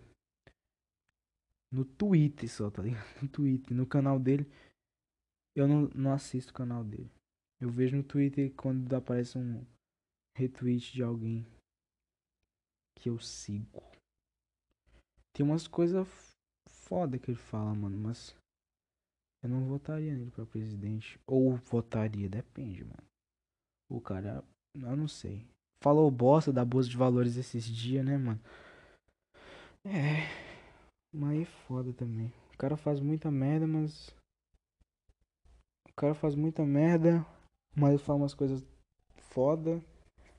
no 1.70 1.84
Twitter 1.84 2.50
só, 2.50 2.72
tá 2.72 2.82
ligado? 2.82 3.03
No 3.22 3.27
Twitter, 3.27 3.75
no 3.75 3.86
canal 3.86 4.18
dele. 4.18 4.50
Eu 5.53 5.68
não, 5.68 5.89
não 5.94 6.13
assisto 6.13 6.51
o 6.51 6.56
canal 6.56 6.86
dele. 6.86 7.12
Eu 7.60 7.70
vejo 7.70 7.98
no 7.98 8.03
Twitter 8.03 8.50
quando 8.56 8.96
aparece 8.96 9.38
um 9.38 9.68
retweet 10.38 10.94
de 10.94 11.03
alguém 11.03 11.46
que 12.96 13.10
eu 13.10 13.20
sigo. 13.20 13.84
Tem 15.34 15.46
umas 15.46 15.68
coisas 15.68 16.08
foda 16.65 17.20
que 17.20 17.29
ele 17.29 17.38
fala, 17.38 17.75
mano, 17.75 17.98
mas 17.98 18.34
eu 19.44 19.50
não 19.50 19.65
votaria 19.65 20.15
nele 20.15 20.32
pra 20.32 20.46
presidente. 20.46 21.20
Ou 21.27 21.58
votaria, 21.58 22.29
depende, 22.29 22.86
mano. 22.86 23.03
O 23.89 24.00
cara, 24.00 24.41
eu 24.74 24.96
não 24.96 25.10
sei. 25.10 25.46
Falou 25.81 26.12
bosta 26.12 26.51
da 26.51 26.65
bolsa 26.65 26.89
de 26.89 26.98
valores 26.98 27.38
esses 27.38 27.65
dias, 27.65 28.05
né, 28.05 28.17
mano? 28.17 28.39
É. 29.86 30.27
Mas 31.13 31.41
é 31.41 31.45
foda 31.45 31.93
também. 31.93 32.31
O 32.53 32.57
cara 32.57 32.75
faz 32.75 33.00
muita 33.00 33.31
merda, 33.31 33.65
mas 33.65 34.13
cara 36.00 36.15
faz 36.15 36.33
muita 36.33 36.65
merda, 36.65 37.25
mas 37.75 37.89
ele 37.89 37.98
fala 37.98 38.19
umas 38.19 38.33
coisas 38.33 38.65
foda. 39.17 39.83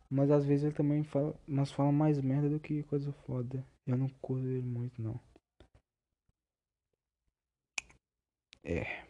Mas 0.08 0.30
às 0.30 0.44
vezes 0.44 0.64
ele 0.64 0.74
também 0.74 1.04
fala, 1.04 1.38
mas 1.46 1.70
fala 1.70 1.92
mais 1.92 2.18
merda 2.18 2.48
do 2.48 2.58
que 2.58 2.82
coisa 2.84 3.12
foda. 3.12 3.64
Eu 3.86 3.96
não 3.96 4.08
curto 4.08 4.46
ele 4.46 4.62
muito 4.62 5.00
não. 5.00 5.20
É. 8.64 9.06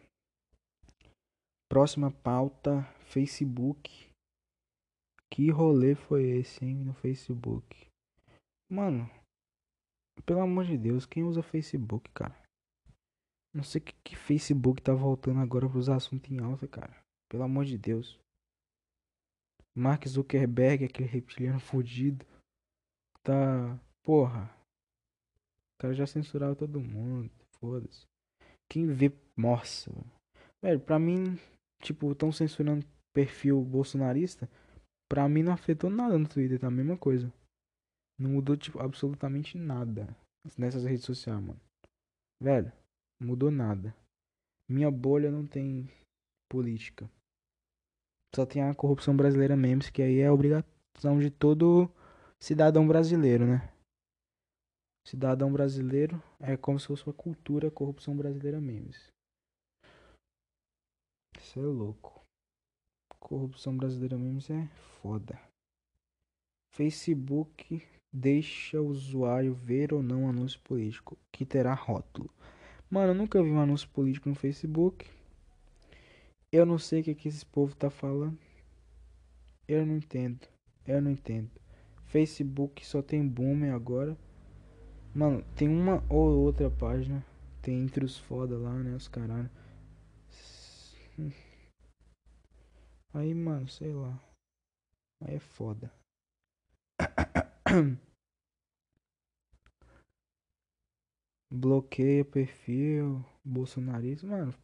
Próxima 1.68 2.10
pauta, 2.10 2.82
Facebook. 3.04 4.09
Que 5.32 5.50
rolê 5.50 5.94
foi 5.94 6.24
esse, 6.28 6.64
hein, 6.64 6.76
no 6.76 6.92
Facebook? 6.92 7.88
Mano, 8.68 9.08
pelo 10.26 10.40
amor 10.40 10.64
de 10.64 10.76
Deus, 10.76 11.06
quem 11.06 11.24
usa 11.24 11.42
Facebook, 11.42 12.10
cara? 12.10 12.36
Não 13.54 13.64
sei 13.64 13.80
que, 13.80 13.92
que 14.04 14.16
Facebook 14.16 14.80
tá 14.80 14.94
voltando 14.94 15.40
agora 15.40 15.68
pros 15.68 15.88
assuntos 15.88 16.30
em 16.30 16.38
alta, 16.40 16.68
cara. 16.68 16.96
Pelo 17.28 17.42
amor 17.42 17.64
de 17.64 17.76
Deus. 17.76 18.18
Mark 19.74 20.06
Zuckerberg, 20.06 20.84
aquele 20.84 21.08
reptiliano 21.08 21.58
fudido. 21.58 22.24
Tá. 23.22 23.78
Porra. 24.04 24.44
O 25.74 25.82
cara 25.82 25.94
já 25.94 26.06
censurava 26.06 26.54
todo 26.54 26.80
mundo. 26.80 27.30
Foda-se. 27.58 28.06
Quem 28.70 28.86
vê. 28.86 29.12
Nossa, 29.36 29.90
velho. 30.62 30.80
Pra 30.80 30.98
mim, 30.98 31.38
tipo, 31.82 32.14
tão 32.14 32.30
censurando 32.30 32.86
perfil 33.12 33.62
bolsonarista. 33.64 34.48
Pra 35.10 35.28
mim 35.28 35.42
não 35.42 35.52
afetou 35.52 35.90
nada 35.90 36.16
no 36.16 36.28
Twitter, 36.28 36.60
tá 36.60 36.68
a 36.68 36.70
mesma 36.70 36.96
coisa. 36.96 37.32
Não 38.16 38.30
mudou, 38.30 38.56
tipo, 38.56 38.78
absolutamente 38.78 39.58
nada 39.58 40.16
nessas 40.56 40.84
redes 40.84 41.04
sociais, 41.04 41.42
mano. 41.42 41.60
Velho, 42.40 42.72
mudou 43.20 43.50
nada. 43.50 43.92
Minha 44.68 44.88
bolha 44.88 45.28
não 45.28 45.44
tem 45.44 45.90
política. 46.48 47.10
Só 48.36 48.46
tem 48.46 48.62
a 48.62 48.72
corrupção 48.72 49.16
brasileira 49.16 49.56
mesmo, 49.56 49.92
que 49.92 50.00
aí 50.00 50.20
é 50.20 50.30
obrigação 50.30 51.18
de 51.18 51.28
todo 51.28 51.90
cidadão 52.38 52.86
brasileiro, 52.86 53.44
né? 53.44 53.68
Cidadão 55.04 55.52
brasileiro 55.52 56.22
é 56.38 56.56
como 56.56 56.78
se 56.78 56.86
fosse 56.86 57.04
uma 57.04 57.12
cultura 57.12 57.68
corrupção 57.68 58.16
brasileira 58.16 58.60
mesmo. 58.60 59.10
Isso 61.36 61.58
é 61.58 61.62
louco. 61.62 62.19
Corrupção 63.20 63.76
brasileira 63.76 64.18
mesmo 64.18 64.56
é 64.56 64.66
foda. 65.00 65.38
Facebook 66.72 67.82
deixa 68.12 68.80
o 68.80 68.88
usuário 68.88 69.54
ver 69.54 69.92
ou 69.92 70.02
não 70.02 70.28
anúncio 70.28 70.58
político, 70.60 71.16
que 71.30 71.44
terá 71.44 71.74
rótulo. 71.74 72.30
Mano, 72.90 73.12
eu 73.12 73.14
nunca 73.14 73.42
vi 73.42 73.50
um 73.50 73.60
anúncio 73.60 73.88
político 73.90 74.28
no 74.28 74.34
Facebook. 74.34 75.08
Eu 76.50 76.66
não 76.66 76.78
sei 76.78 77.02
o 77.02 77.04
que, 77.04 77.14
que 77.14 77.28
esse 77.28 77.46
povo 77.46 77.76
tá 77.76 77.88
falando. 77.88 78.36
Eu 79.68 79.86
não 79.86 79.96
entendo. 79.96 80.48
Eu 80.84 81.00
não 81.00 81.10
entendo. 81.10 81.50
Facebook 82.06 82.84
só 82.84 83.00
tem 83.00 83.24
boomer 83.24 83.72
agora. 83.72 84.18
Mano, 85.14 85.44
tem 85.54 85.68
uma 85.68 86.02
ou 86.08 86.36
outra 86.38 86.68
página. 86.68 87.24
Tem 87.62 87.80
entre 87.80 88.04
os 88.04 88.18
foda 88.18 88.58
lá, 88.58 88.74
né? 88.74 88.96
Os 88.96 89.06
caralho. 89.06 89.50
Aí, 93.12 93.34
mano, 93.34 93.68
sei 93.68 93.92
lá. 93.92 94.18
Aí 95.20 95.34
é 95.34 95.40
foda. 95.40 95.92
Bloqueia 101.50 102.24
perfil. 102.24 103.24
Bolsonarista. 103.44 104.26
Mano. 104.26 104.54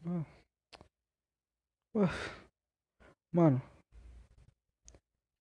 Mano. 3.33 3.61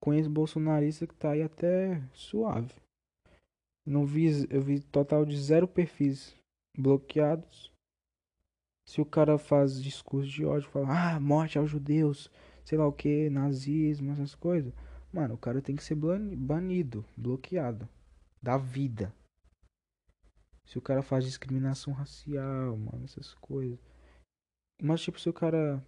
Conheço 0.02 0.30
bolsonarista 0.30 1.06
que 1.06 1.16
tá 1.16 1.32
aí 1.32 1.42
até 1.44 2.02
suave. 2.14 2.74
Não 3.86 4.06
vi. 4.06 4.48
Eu 4.50 4.62
vi 4.62 4.82
total 4.82 5.26
de 5.26 5.40
zero 5.40 5.68
perfis 5.68 6.36
bloqueados. 6.76 7.72
Se 8.88 9.02
o 9.02 9.06
cara 9.06 9.38
faz 9.38 9.82
discurso 9.82 10.30
de 10.30 10.46
ódio, 10.46 10.70
fala, 10.70 11.16
ah, 11.16 11.20
morte 11.20 11.58
aos 11.58 11.70
judeus, 11.72 12.30
sei 12.66 12.78
lá 12.78 12.88
o 12.88 12.92
que, 12.92 13.30
nazismo, 13.30 14.12
essas 14.12 14.36
coisas. 14.36 14.74
Mano, 15.14 15.36
o 15.36 15.38
cara 15.38 15.62
tem 15.62 15.76
que 15.76 15.84
ser 15.84 15.96
banido, 15.96 17.06
bloqueado 17.16 17.88
da 18.42 18.58
vida. 18.58 19.14
Se 20.66 20.78
o 20.78 20.82
cara 20.82 21.02
faz 21.02 21.24
discriminação 21.24 21.94
racial, 21.94 22.76
mano, 22.76 23.06
essas 23.06 23.34
coisas. 23.36 23.80
Mas 24.82 25.02
tipo, 25.02 25.20
se 25.20 25.30
o 25.30 25.34
cara 25.34 25.82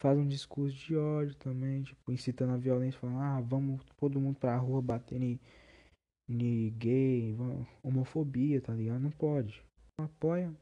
faz 0.00 0.18
um 0.18 0.26
discurso 0.26 0.74
de 0.74 0.96
ódio 0.96 1.36
também, 1.36 1.82
tipo, 1.82 2.10
incitando 2.10 2.54
a 2.54 2.56
violência, 2.56 2.98
falando, 2.98 3.20
ah, 3.20 3.40
vamos 3.42 3.84
todo 3.98 4.18
mundo 4.18 4.38
pra 4.38 4.56
rua 4.56 4.80
bater 4.80 5.20
em, 5.20 5.38
gay, 6.70 7.34
vamos, 7.34 7.68
homofobia, 7.82 8.60
tá 8.60 8.74
ligado? 8.74 9.00
Não 9.00 9.10
pode. 9.10 9.62
Apoia. 9.98 10.52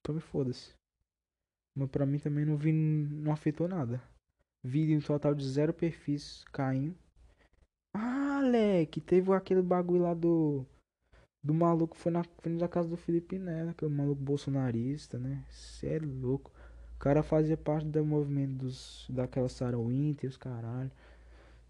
Então 0.00 0.14
me 0.14 0.20
foda-se. 0.20 0.74
Mas 1.74 1.88
pra 1.88 2.06
mim 2.06 2.18
também 2.18 2.44
não 2.44 2.56
vi, 2.56 2.72
não 2.72 3.32
afetou 3.32 3.66
nada. 3.66 4.02
Vi 4.62 4.96
um 4.96 5.00
total 5.00 5.34
de 5.34 5.48
zero 5.48 5.72
perfis 5.72 6.44
caindo. 6.52 6.96
Ah, 7.94 8.40
leque, 8.42 9.00
teve 9.00 9.32
aquele 9.32 9.62
bagulho 9.62 10.02
lá 10.02 10.14
do. 10.14 10.64
Do 11.44 11.52
maluco 11.52 11.96
foi 11.96 12.12
na 12.12 12.22
frente 12.22 12.60
da 12.60 12.68
casa 12.68 12.88
do 12.88 12.96
Felipe 12.96 13.36
Neto, 13.38 13.70
aquele 13.70 13.92
maluco 13.92 14.22
bolsonarista, 14.22 15.18
né? 15.18 15.44
Cê 15.50 15.96
é 15.96 15.98
louco 15.98 16.52
cara 17.02 17.20
fazia 17.24 17.56
parte 17.56 17.88
do 17.88 18.04
movimento 18.04 18.58
dos, 18.58 19.08
daquela 19.10 19.48
Sarah 19.48 19.76
Winter, 19.76 20.30
os 20.30 20.36
caralho. 20.36 20.90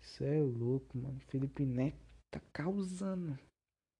Isso 0.03 0.23
é 0.23 0.39
louco, 0.39 0.99
mano. 0.99 1.19
Felipe 1.21 1.65
Neto 1.65 1.97
tá 2.31 2.39
causando. 2.53 3.39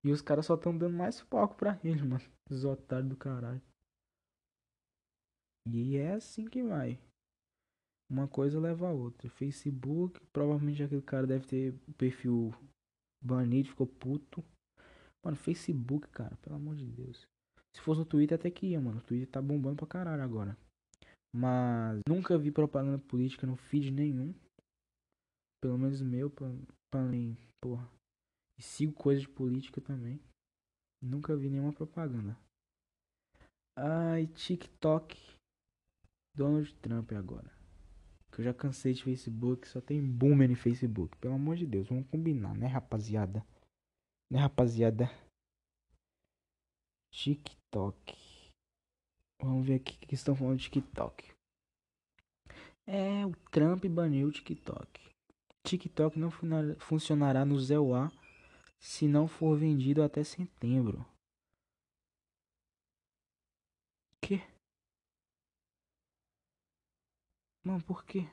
E 0.05 0.11
os 0.11 0.21
caras 0.21 0.45
só 0.45 0.55
tão 0.55 0.77
dando 0.77 0.95
mais 0.95 1.21
foco 1.21 1.55
pra 1.55 1.79
ele, 1.83 2.03
mano. 2.03 2.21
Os 2.51 2.63
otários 2.63 3.09
do 3.09 3.15
caralho. 3.15 3.61
E 5.71 5.97
é 5.97 6.13
assim 6.13 6.45
que 6.45 6.61
vai. 6.63 6.99
Uma 8.09 8.27
coisa 8.27 8.59
leva 8.59 8.87
a 8.87 8.91
outra. 8.91 9.29
Facebook, 9.29 10.19
provavelmente 10.31 10.83
aquele 10.83 11.01
cara 11.01 11.25
deve 11.25 11.47
ter 11.47 11.73
perfil 11.97 12.53
banido, 13.23 13.69
ficou 13.69 13.87
puto. 13.87 14.43
Mano, 15.23 15.37
Facebook, 15.37 16.07
cara, 16.09 16.35
pelo 16.37 16.57
amor 16.57 16.75
de 16.75 16.85
Deus. 16.85 17.25
Se 17.73 17.81
fosse 17.81 17.99
no 18.01 18.05
Twitter 18.05 18.37
até 18.37 18.51
que 18.51 18.67
ia, 18.67 18.79
mano. 18.79 18.99
O 18.99 19.03
Twitter 19.03 19.27
tá 19.27 19.41
bombando 19.41 19.77
pra 19.77 19.87
caralho 19.87 20.21
agora. 20.21 20.57
Mas 21.35 22.01
nunca 22.07 22.37
vi 22.37 22.51
propaganda 22.51 22.99
política 22.99 23.47
no 23.47 23.55
feed 23.55 23.89
nenhum. 23.89 24.35
Pelo 25.61 25.77
menos 25.77 26.01
meu, 26.01 26.29
pra, 26.29 26.47
pra 26.91 27.01
mim, 27.01 27.35
porra. 27.63 27.89
E 28.59 28.61
sigo 28.61 28.93
coisas 28.93 29.23
de 29.23 29.29
política 29.29 29.81
também. 29.81 30.19
Nunca 31.01 31.35
vi 31.35 31.49
nenhuma 31.49 31.73
propaganda. 31.73 32.37
Ai, 33.75 34.27
TikTok. 34.27 35.17
Donald 36.35 36.73
Trump 36.75 37.11
agora. 37.13 37.51
Que 38.31 38.41
eu 38.41 38.45
já 38.45 38.53
cansei 38.53 38.93
de 38.93 39.03
Facebook, 39.03 39.67
só 39.67 39.79
tem 39.79 40.01
boomer 40.01 40.49
no 40.49 40.55
Facebook. 40.55 41.15
Pelo 41.17 41.35
amor 41.35 41.55
de 41.55 41.67
Deus, 41.67 41.87
vamos 41.87 42.07
combinar, 42.07 42.55
né, 42.55 42.67
rapaziada? 42.67 43.45
Né, 44.31 44.39
rapaziada? 44.39 45.09
TikTok. 47.11 48.15
Vamos 49.39 49.67
ver 49.67 49.75
aqui 49.75 49.95
o 49.95 50.07
que 50.07 50.15
estão 50.15 50.35
falando 50.35 50.57
de 50.57 50.69
TikTok. 50.69 51.31
É, 52.87 53.25
o 53.25 53.31
Trump 53.51 53.85
baniu 53.85 54.27
o 54.27 54.31
TikTok. 54.31 54.99
TikTok 55.63 56.17
não 56.17 56.29
funcionará 56.79 57.45
no 57.45 57.59
ZEUA 57.59 58.11
se 58.79 59.07
não 59.07 59.27
for 59.27 59.57
vendido 59.57 60.01
até 60.01 60.23
setembro. 60.23 61.05
Que? 64.21 64.41
Mano, 67.63 67.81
por 67.83 68.03
quê? 68.05 68.27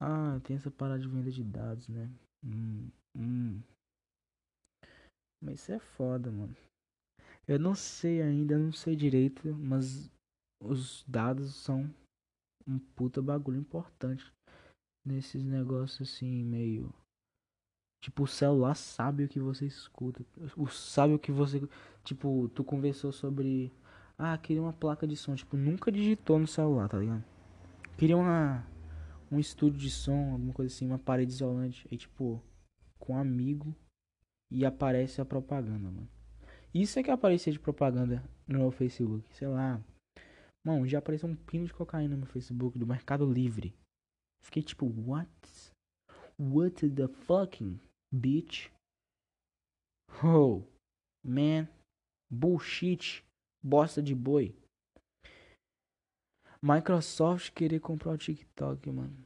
Ah, 0.00 0.40
tem 0.44 0.56
essa 0.56 0.70
parada 0.70 1.00
de 1.00 1.08
venda 1.08 1.30
de 1.30 1.42
dados, 1.42 1.88
né? 1.88 2.10
Hum, 2.44 2.90
hum. 3.14 3.62
Mas 5.40 5.60
isso 5.60 5.72
é 5.72 5.78
foda, 5.78 6.30
mano. 6.30 6.56
Eu 7.46 7.58
não 7.58 7.74
sei 7.74 8.20
ainda, 8.20 8.58
não 8.58 8.72
sei 8.72 8.96
direito, 8.96 9.54
mas 9.54 10.10
os 10.60 11.04
dados 11.06 11.54
são 11.54 11.88
um 12.66 12.78
puta 12.78 13.22
bagulho 13.22 13.58
importante 13.58 14.32
nesses 15.04 15.44
negócios 15.44 16.08
assim, 16.08 16.44
meio. 16.44 16.92
Tipo, 18.02 18.24
o 18.24 18.26
celular 18.28 18.74
sabe 18.74 19.24
o 19.24 19.28
que 19.28 19.40
você 19.40 19.66
escuta. 19.66 20.24
O 20.56 20.66
sabe 20.68 21.14
o 21.14 21.18
que 21.18 21.32
você. 21.32 21.60
Tipo, 22.04 22.48
tu 22.48 22.64
conversou 22.64 23.12
sobre. 23.12 23.72
Ah, 24.18 24.38
queria 24.38 24.62
uma 24.62 24.72
placa 24.72 25.06
de 25.06 25.16
som. 25.16 25.34
Tipo, 25.34 25.56
nunca 25.56 25.92
digitou 25.92 26.38
no 26.38 26.46
celular, 26.46 26.88
tá 26.88 26.98
ligado? 26.98 27.24
Queria 27.98 28.16
uma. 28.16 28.66
Um 29.30 29.40
estúdio 29.40 29.80
de 29.80 29.90
som, 29.90 30.32
alguma 30.32 30.52
coisa 30.52 30.72
assim, 30.72 30.86
uma 30.86 30.98
parede 30.98 31.32
isolante. 31.32 31.86
Aí, 31.90 31.98
tipo, 31.98 32.42
com 32.98 33.14
um 33.14 33.18
amigo. 33.18 33.74
E 34.50 34.64
aparece 34.64 35.20
a 35.20 35.24
propaganda, 35.24 35.90
mano. 35.90 36.08
Isso 36.72 36.98
é 36.98 37.02
que 37.02 37.10
aparecia 37.10 37.52
de 37.52 37.58
propaganda 37.58 38.22
no 38.46 38.60
meu 38.60 38.70
Facebook. 38.70 39.26
Sei 39.34 39.48
lá. 39.48 39.82
Mano, 40.64 40.86
já 40.86 40.98
apareceu 40.98 41.28
um 41.28 41.36
pino 41.36 41.66
de 41.66 41.74
cocaína 41.74 42.14
no 42.14 42.18
meu 42.18 42.26
Facebook 42.26 42.78
do 42.78 42.86
Mercado 42.86 43.30
Livre. 43.30 43.74
Fiquei 44.42 44.62
tipo, 44.62 44.86
what? 44.86 45.30
What 46.38 46.88
the 46.90 47.08
fucking 47.08 47.80
bitch? 48.12 48.70
Oh, 50.22 50.62
man. 51.24 51.68
Bullshit. 52.30 53.25
Bosta 53.62 54.02
de 54.02 54.14
boi. 54.14 54.54
Microsoft 56.62 57.52
querer 57.52 57.80
comprar 57.80 58.12
o 58.12 58.18
TikTok, 58.18 58.90
mano. 58.90 59.16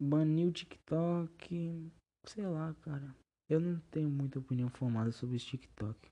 Banir 0.00 0.48
o 0.48 0.52
TikTok. 0.52 1.90
Sei 2.26 2.46
lá, 2.46 2.74
cara. 2.82 3.14
Eu 3.48 3.60
não 3.60 3.80
tenho 3.90 4.08
muita 4.08 4.38
opinião 4.38 4.68
formada 4.68 5.10
sobre 5.10 5.36
o 5.36 5.38
TikTok. 5.38 6.08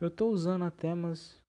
Eu 0.00 0.10
tô 0.10 0.28
usando 0.28 0.64
até, 0.64 0.94
mas 0.94 1.42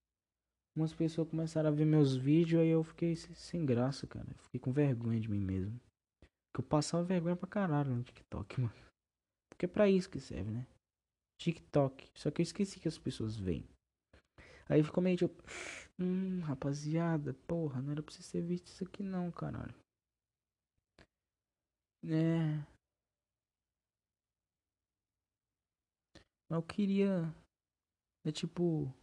umas 0.75 0.93
pessoas 0.93 1.29
começaram 1.29 1.69
a 1.69 1.71
ver 1.71 1.85
meus 1.85 2.15
vídeos 2.15 2.61
aí 2.61 2.69
eu 2.69 2.83
fiquei 2.83 3.15
sem 3.15 3.65
graça, 3.65 4.07
cara. 4.07 4.27
Eu 4.29 4.43
fiquei 4.43 4.59
com 4.59 4.71
vergonha 4.71 5.19
de 5.19 5.29
mim 5.29 5.39
mesmo. 5.39 5.79
Que 6.53 6.61
eu 6.61 6.63
passava 6.63 7.03
vergonha 7.03 7.35
pra 7.35 7.47
caralho 7.47 7.95
no 7.95 8.03
TikTok, 8.03 8.59
mano. 8.61 8.73
Porque 9.49 9.65
é 9.65 9.69
pra 9.69 9.89
isso 9.89 10.09
que 10.09 10.19
serve, 10.19 10.49
né? 10.49 10.65
TikTok. 11.39 12.09
Só 12.15 12.31
que 12.31 12.41
eu 12.41 12.43
esqueci 12.43 12.79
que 12.79 12.87
as 12.87 12.97
pessoas 12.97 13.35
veem. 13.35 13.67
Aí 14.69 14.83
ficou 14.83 15.03
meio 15.03 15.17
tipo. 15.17 15.43
Hum, 15.99 16.39
rapaziada, 16.41 17.33
porra, 17.47 17.81
não 17.81 17.91
era 17.91 18.03
pra 18.03 18.13
você 18.13 18.23
ter 18.31 18.41
visto 18.41 18.67
isso 18.67 18.83
aqui 18.85 19.03
não, 19.03 19.31
caralho. 19.31 19.75
É. 22.03 22.63
Mas 26.47 26.57
eu 26.57 26.63
queria. 26.63 27.33
É 28.25 28.31
tipo. 28.31 28.93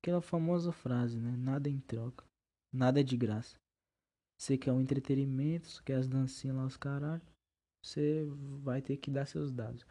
Aquela 0.00 0.20
famosa 0.20 0.70
frase, 0.70 1.18
né? 1.18 1.34
Nada 1.36 1.68
em 1.68 1.80
troca. 1.80 2.24
Nada 2.72 3.00
é 3.00 3.02
de 3.02 3.16
graça. 3.16 3.56
Você 4.38 4.58
quer 4.58 4.72
um 4.72 4.80
entretenimento, 4.80 5.66
você 5.66 5.82
quer 5.82 5.94
as 5.94 6.08
dancinhas 6.08 6.56
lá, 6.56 6.66
os 6.66 6.76
caralho. 6.76 7.22
Você 7.82 8.24
vai 8.62 8.82
ter 8.82 8.98
que 8.98 9.10
dar 9.10 9.26
seus 9.26 9.50
dados. 9.50 9.86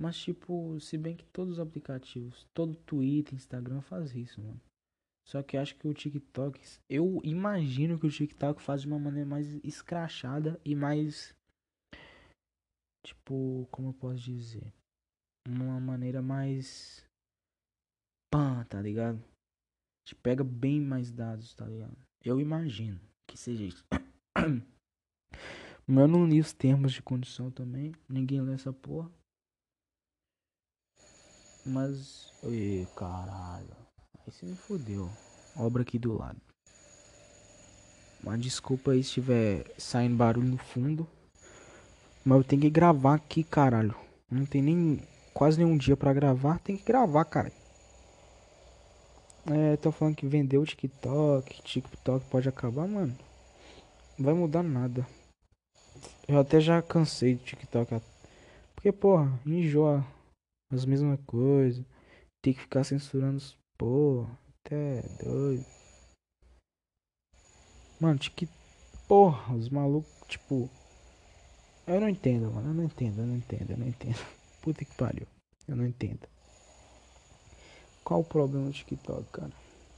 Mas, 0.00 0.16
tipo, 0.16 0.80
se 0.80 0.96
bem 0.96 1.14
que 1.14 1.26
todos 1.26 1.54
os 1.54 1.60
aplicativos, 1.60 2.46
todo 2.54 2.74
Twitter, 2.74 3.34
Instagram 3.34 3.82
faz 3.82 4.14
isso, 4.14 4.40
mano. 4.40 4.58
Só 5.28 5.42
que 5.42 5.58
acho 5.58 5.76
que 5.76 5.86
o 5.86 5.92
TikTok, 5.92 6.58
eu 6.88 7.20
imagino 7.22 7.98
que 7.98 8.06
o 8.06 8.10
TikTok 8.10 8.62
faz 8.62 8.80
de 8.80 8.86
uma 8.86 8.98
maneira 8.98 9.28
mais 9.28 9.46
escrachada 9.62 10.58
e 10.64 10.74
mais. 10.74 11.36
Tipo, 13.04 13.68
como 13.70 13.90
eu 13.90 13.92
posso 13.92 14.22
dizer? 14.22 14.72
Uma 15.46 15.78
maneira 15.78 16.22
mais. 16.22 17.04
Pã, 18.32 18.64
tá 18.64 18.80
ligado? 18.80 19.22
Te 20.08 20.14
pega 20.14 20.42
bem 20.42 20.80
mais 20.80 21.12
dados, 21.12 21.54
tá 21.54 21.66
ligado? 21.66 21.98
Eu 22.24 22.40
imagino 22.40 22.98
que 23.28 23.36
seja 23.36 23.64
isso. 23.64 23.84
Mas 25.86 25.98
eu 25.98 26.08
não 26.08 26.26
li 26.26 26.40
os 26.40 26.54
termos 26.54 26.92
de 26.92 27.02
condição 27.02 27.50
também. 27.50 27.92
Ninguém 28.08 28.40
lê 28.40 28.54
essa 28.54 28.72
porra. 28.72 29.10
Mas. 31.64 32.32
Ih, 32.44 32.86
caralho. 32.96 33.76
Aí 34.14 34.32
você 34.32 34.46
me 34.46 34.56
fodeu. 34.56 35.08
Obra 35.56 35.82
aqui 35.82 35.98
do 35.98 36.16
lado. 36.16 36.40
Mas 38.22 38.40
desculpa 38.40 38.92
aí 38.92 39.02
se 39.02 39.12
tiver 39.12 39.64
saindo 39.78 40.16
barulho 40.16 40.48
no 40.48 40.58
fundo. 40.58 41.06
Mas 42.24 42.38
eu 42.38 42.44
tenho 42.44 42.62
que 42.62 42.70
gravar 42.70 43.14
aqui, 43.14 43.42
caralho. 43.42 43.94
Não 44.30 44.44
tem 44.44 44.62
nem 44.62 45.02
quase 45.32 45.58
nenhum 45.58 45.76
dia 45.76 45.96
para 45.96 46.12
gravar. 46.12 46.58
Tem 46.60 46.76
que 46.76 46.84
gravar, 46.84 47.24
cara. 47.24 47.52
É, 49.46 49.76
tô 49.76 49.90
falando 49.90 50.16
que 50.16 50.26
vendeu 50.26 50.60
o 50.60 50.66
TikTok. 50.66 51.62
TikTok 51.62 52.26
pode 52.26 52.48
acabar, 52.48 52.86
mano. 52.86 53.16
Não 54.18 54.24
vai 54.26 54.34
mudar 54.34 54.62
nada. 54.62 55.06
Eu 56.28 56.38
até 56.38 56.60
já 56.60 56.80
cansei 56.82 57.34
do 57.34 57.42
TikTok. 57.42 58.00
Porque, 58.74 58.92
porra, 58.92 59.32
enjoa 59.46 60.04
as 60.70 60.84
mesmas 60.84 61.18
coisas. 61.26 61.84
Tem 62.42 62.54
que 62.54 62.60
ficar 62.60 62.84
censurando 62.84 63.36
os 63.38 63.58
porra. 63.76 64.38
Até 64.64 65.02
doido. 65.22 65.64
Mano, 68.00 68.18
que 68.18 68.48
porra, 69.08 69.54
os 69.54 69.68
malucos, 69.68 70.10
tipo. 70.28 70.70
Eu 71.86 72.00
não 72.00 72.08
entendo, 72.08 72.52
mano. 72.52 72.68
Eu 72.68 72.74
não 72.74 72.84
entendo, 72.84 73.20
eu 73.20 73.26
não 73.26 73.36
entendo, 73.36 73.70
eu 73.70 73.76
não 73.76 73.88
entendo. 73.88 74.18
Puta 74.62 74.84
que 74.84 74.94
pariu. 74.94 75.26
Eu 75.66 75.76
não 75.76 75.86
entendo. 75.86 76.20
Qual 78.04 78.20
o 78.20 78.24
problema 78.24 78.66
do 78.66 78.72
TikTok, 78.72 79.24
cara? 79.30 79.52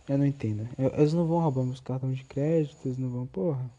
Eu 0.08 0.18
não 0.18 0.26
entendo. 0.26 0.68
Eles 0.78 1.12
não 1.12 1.26
vão 1.26 1.40
roubar 1.40 1.64
meus 1.64 1.80
cartões 1.80 2.18
de 2.18 2.24
crédito, 2.24 2.78
eles 2.84 2.98
não 2.98 3.08
vão, 3.08 3.26
porra. 3.26 3.70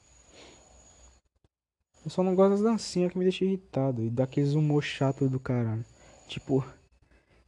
Eu 2.04 2.10
só 2.10 2.22
não 2.24 2.36
gosto 2.36 2.52
das 2.52 2.62
dancinhas 2.62 3.12
que 3.12 3.18
me 3.18 3.26
deixam 3.26 3.48
irritado. 3.48 4.04
E 4.04 4.10
daqueles 4.10 4.54
humor 4.54 4.84
chato 4.84 5.30
do 5.30 5.40
caralho. 5.40 5.86
Tipo, 6.28 6.66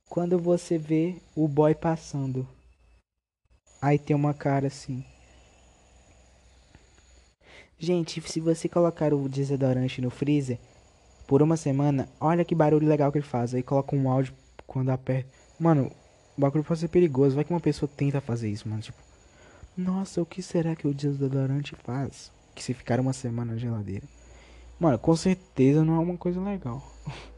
quando 0.09 0.37
você 0.39 0.77
vê 0.77 1.15
o 1.35 1.47
boy 1.47 1.73
passando. 1.75 2.47
Aí 3.81 3.99
tem 3.99 4.15
uma 4.15 4.33
cara 4.33 4.67
assim. 4.67 5.03
Gente, 7.77 8.21
se 8.21 8.39
você 8.39 8.69
colocar 8.69 9.13
o 9.13 9.27
desodorante 9.27 10.01
no 10.01 10.09
freezer 10.09 10.57
por 11.27 11.41
uma 11.41 11.57
semana, 11.57 12.07
olha 12.19 12.45
que 12.45 12.55
barulho 12.55 12.87
legal 12.87 13.11
que 13.11 13.17
ele 13.17 13.25
faz. 13.25 13.53
Aí 13.53 13.61
coloca 13.61 13.95
um 13.95 14.09
áudio 14.09 14.33
quando 14.65 14.89
aperta. 14.89 15.29
Mano, 15.59 15.91
o 16.37 16.41
bagulho 16.41 16.63
pode 16.63 16.79
ser 16.79 16.87
perigoso. 16.87 17.35
Vai 17.35 17.43
que 17.43 17.51
uma 17.51 17.59
pessoa 17.59 17.89
tenta 17.93 18.21
fazer 18.21 18.49
isso, 18.49 18.67
mano. 18.67 18.81
Tipo, 18.81 18.97
nossa, 19.77 20.21
o 20.21 20.25
que 20.25 20.41
será 20.41 20.75
que 20.75 20.87
o 20.87 20.93
desodorante 20.93 21.75
faz? 21.75 22.31
Que 22.55 22.63
se 22.63 22.73
ficar 22.73 22.99
uma 22.99 23.11
semana 23.11 23.53
na 23.53 23.57
geladeira. 23.57 24.07
Mano, 24.79 24.97
com 24.97 25.15
certeza 25.15 25.83
não 25.83 25.95
é 25.95 25.99
uma 25.99 26.17
coisa 26.17 26.39
legal. 26.41 26.81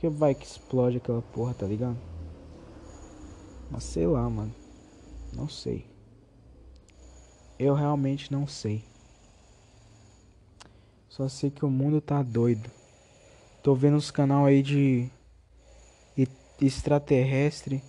Porque 0.00 0.08
vai 0.08 0.34
que 0.34 0.46
explode 0.46 0.96
aquela 0.96 1.20
porra, 1.20 1.52
tá 1.52 1.66
ligado? 1.66 1.98
Mas 3.70 3.84
sei 3.84 4.06
lá, 4.06 4.30
mano. 4.30 4.54
Não 5.30 5.46
sei. 5.46 5.84
Eu 7.58 7.74
realmente 7.74 8.32
não 8.32 8.46
sei. 8.46 8.82
Só 11.06 11.28
sei 11.28 11.50
que 11.50 11.66
o 11.66 11.68
mundo 11.68 12.00
tá 12.00 12.22
doido. 12.22 12.70
Tô 13.62 13.74
vendo 13.74 13.98
uns 13.98 14.10
canal 14.10 14.46
aí 14.46 14.62
de 14.62 15.10
extraterrestre. 16.62 17.82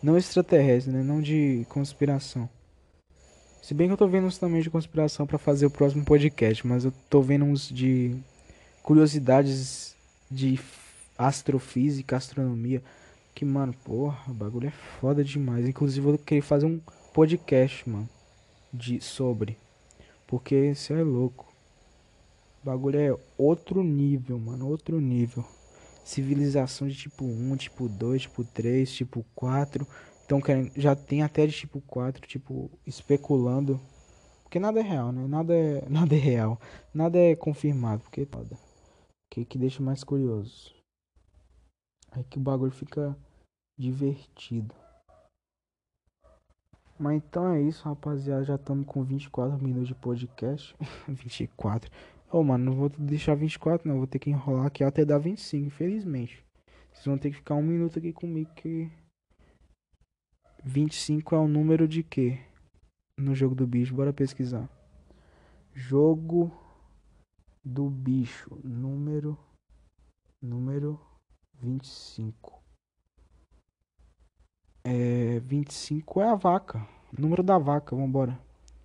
Não 0.00 0.16
extraterrestre, 0.16 0.92
né? 0.92 1.02
Não 1.02 1.20
de 1.20 1.66
conspiração. 1.68 2.48
Se 3.60 3.74
bem 3.74 3.88
que 3.88 3.94
eu 3.94 3.98
tô 3.98 4.06
vendo 4.06 4.28
uns 4.28 4.38
também 4.38 4.62
de 4.62 4.70
conspiração 4.70 5.26
para 5.26 5.38
fazer 5.38 5.66
o 5.66 5.70
próximo 5.70 6.04
podcast, 6.04 6.64
mas 6.64 6.84
eu 6.84 6.92
tô 7.10 7.20
vendo 7.20 7.44
uns 7.44 7.68
de 7.68 8.16
curiosidades 8.84 9.96
de 10.30 10.56
astrofísica, 11.16 12.16
astronomia. 12.16 12.82
Que, 13.34 13.44
mano, 13.44 13.74
porra, 13.84 14.30
o 14.30 14.34
bagulho 14.34 14.68
é 14.68 14.72
foda 15.00 15.24
demais. 15.24 15.66
Inclusive, 15.66 16.06
eu 16.06 16.18
queria 16.18 16.42
fazer 16.42 16.66
um 16.66 16.80
podcast, 17.12 17.88
mano, 17.88 18.08
de 18.72 19.00
sobre. 19.00 19.56
Porque 20.26 20.70
isso 20.70 20.92
é 20.92 21.02
louco. 21.02 21.52
O 22.62 22.66
bagulho 22.66 22.98
é 22.98 23.16
outro 23.36 23.82
nível, 23.82 24.38
mano, 24.38 24.68
outro 24.68 25.00
nível. 25.00 25.44
Civilização 26.04 26.88
de 26.88 26.94
tipo 26.94 27.24
1, 27.24 27.56
tipo 27.56 27.88
2, 27.88 28.22
tipo 28.22 28.44
3, 28.44 28.92
tipo 28.92 29.24
4. 29.34 29.86
Então 30.24 30.40
já 30.76 30.94
tem 30.94 31.22
até 31.22 31.46
de 31.46 31.52
tipo 31.52 31.80
4, 31.82 32.26
tipo, 32.26 32.70
especulando. 32.86 33.80
Porque 34.42 34.58
nada 34.60 34.80
é 34.80 34.82
real, 34.82 35.12
né? 35.12 35.26
Nada 35.26 35.54
é, 35.54 35.84
nada 35.90 36.14
é 36.14 36.18
real. 36.18 36.60
Nada 36.94 37.18
é 37.18 37.34
confirmado. 37.34 38.02
Porque 38.02 38.24
foda. 38.26 38.56
Que 39.30 39.44
que 39.44 39.58
deixa 39.58 39.82
mais 39.82 40.04
curioso. 40.04 40.81
Aí 42.12 42.24
que 42.24 42.38
o 42.38 42.42
bagulho 42.42 42.70
fica 42.70 43.16
divertido. 43.78 44.74
Mas 46.98 47.16
então 47.16 47.48
é 47.48 47.60
isso, 47.60 47.84
rapaziada. 47.84 48.44
Já 48.44 48.54
estamos 48.54 48.86
com 48.86 49.02
24 49.02 49.62
minutos 49.62 49.88
de 49.88 49.94
podcast. 49.94 50.76
24. 51.08 51.90
Ô, 52.30 52.38
oh, 52.38 52.44
mano, 52.44 52.66
não 52.66 52.72
vou 52.74 52.88
deixar 52.90 53.34
24, 53.34 53.88
não. 53.88 53.98
Vou 53.98 54.06
ter 54.06 54.18
que 54.18 54.30
enrolar 54.30 54.66
aqui 54.66 54.84
até 54.84 55.04
dar 55.04 55.18
25, 55.18 55.66
infelizmente. 55.66 56.44
Vocês 56.92 57.06
vão 57.06 57.18
ter 57.18 57.30
que 57.30 57.36
ficar 57.36 57.54
um 57.54 57.62
minuto 57.62 57.98
aqui 57.98 58.12
comigo 58.12 58.50
que. 58.54 58.90
25 60.64 61.34
é 61.34 61.38
o 61.38 61.48
número 61.48 61.88
de 61.88 62.02
quê? 62.02 62.38
No 63.18 63.34
jogo 63.34 63.54
do 63.54 63.66
bicho, 63.66 63.94
bora 63.94 64.12
pesquisar. 64.12 64.68
Jogo 65.74 66.52
do 67.64 67.88
bicho, 67.90 68.60
número. 68.62 69.36
Número 70.40 71.00
25. 71.62 72.60
É, 74.84 75.38
25 75.40 76.20
é 76.20 76.28
a 76.28 76.34
vaca. 76.34 76.86
Número 77.16 77.42
da 77.42 77.56
vaca, 77.56 77.94
vambora. 77.94 78.36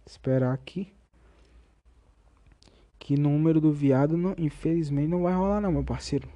Esperar 0.06 0.54
aqui. 0.54 0.94
Que 3.00 3.18
número 3.18 3.60
do 3.60 3.72
viado, 3.74 4.16
não, 4.16 4.36
infelizmente, 4.38 5.08
não 5.08 5.24
vai 5.24 5.34
rolar 5.34 5.60
não, 5.60 5.72
meu 5.72 5.84
parceiro. 5.84 6.30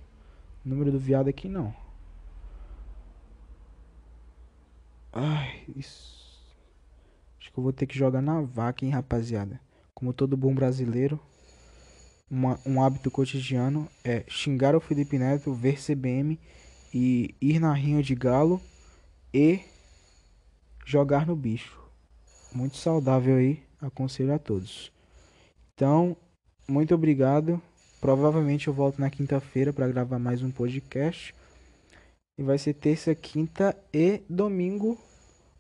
Número 0.65 0.91
do 0.91 0.97
viado 0.97 1.27
aqui 1.27 1.47
não. 1.47 1.73
Ai, 5.13 5.63
isso. 5.75 6.41
Acho 7.39 7.51
que 7.51 7.59
eu 7.59 7.63
vou 7.63 7.73
ter 7.73 7.85
que 7.85 7.97
jogar 7.97 8.21
na 8.21 8.41
vaca, 8.41 8.83
hein, 8.85 8.91
rapaziada. 8.91 9.59
Como 9.93 10.13
todo 10.13 10.37
bom 10.37 10.55
brasileiro 10.55 11.19
uma, 12.31 12.57
um 12.65 12.81
hábito 12.81 13.11
cotidiano 13.11 13.89
é 14.05 14.23
xingar 14.29 14.73
o 14.73 14.79
Felipe 14.79 15.19
Neto, 15.19 15.53
ver 15.53 15.77
CBM 15.77 16.39
e 16.93 17.35
ir 17.41 17.59
na 17.59 17.73
rinha 17.73 18.01
de 18.01 18.15
galo 18.15 18.61
e 19.33 19.59
jogar 20.85 21.27
no 21.27 21.35
bicho. 21.35 21.77
Muito 22.53 22.77
saudável 22.77 23.35
aí, 23.35 23.61
aconselho 23.81 24.33
a 24.33 24.39
todos. 24.39 24.93
Então, 25.73 26.15
muito 26.67 26.95
obrigado. 26.95 27.61
Provavelmente 27.99 28.69
eu 28.69 28.73
volto 28.73 28.99
na 28.99 29.09
quinta-feira 29.09 29.73
para 29.73 29.87
gravar 29.87 30.17
mais 30.17 30.41
um 30.41 30.51
podcast. 30.51 31.35
E 32.39 32.43
vai 32.43 32.57
ser 32.57 32.73
terça, 32.73 33.13
quinta 33.13 33.77
e 33.93 34.21
domingo 34.29 34.97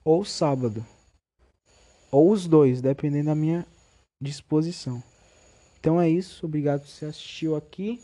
ou 0.05 0.23
sábado. 0.23 0.85
Ou 2.09 2.31
os 2.31 2.47
dois, 2.47 2.81
dependendo 2.81 3.25
da 3.25 3.35
minha 3.35 3.65
disposição. 4.21 5.10
Então 5.81 5.99
é 5.99 6.07
isso. 6.07 6.45
Obrigado 6.45 6.81
por 6.81 6.87
você 6.87 7.05
assistiu 7.05 7.55
aqui. 7.55 7.99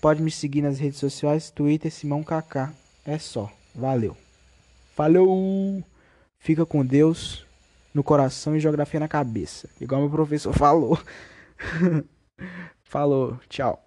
Pode 0.00 0.22
me 0.22 0.30
seguir 0.30 0.62
nas 0.62 0.78
redes 0.78 1.00
sociais, 1.00 1.50
Twitter, 1.50 1.92
Simão 1.92 2.22
Kaká. 2.22 2.72
É 3.04 3.18
só. 3.18 3.52
Valeu. 3.74 4.16
Falou! 4.94 5.82
Fica 6.38 6.64
com 6.64 6.86
Deus 6.86 7.44
no 7.92 8.04
coração 8.04 8.54
e 8.54 8.60
geografia 8.60 9.00
na 9.00 9.08
cabeça. 9.08 9.68
Igual 9.80 10.02
meu 10.02 10.10
professor 10.10 10.52
falou. 10.56 10.96
falou. 12.84 13.40
Tchau. 13.48 13.83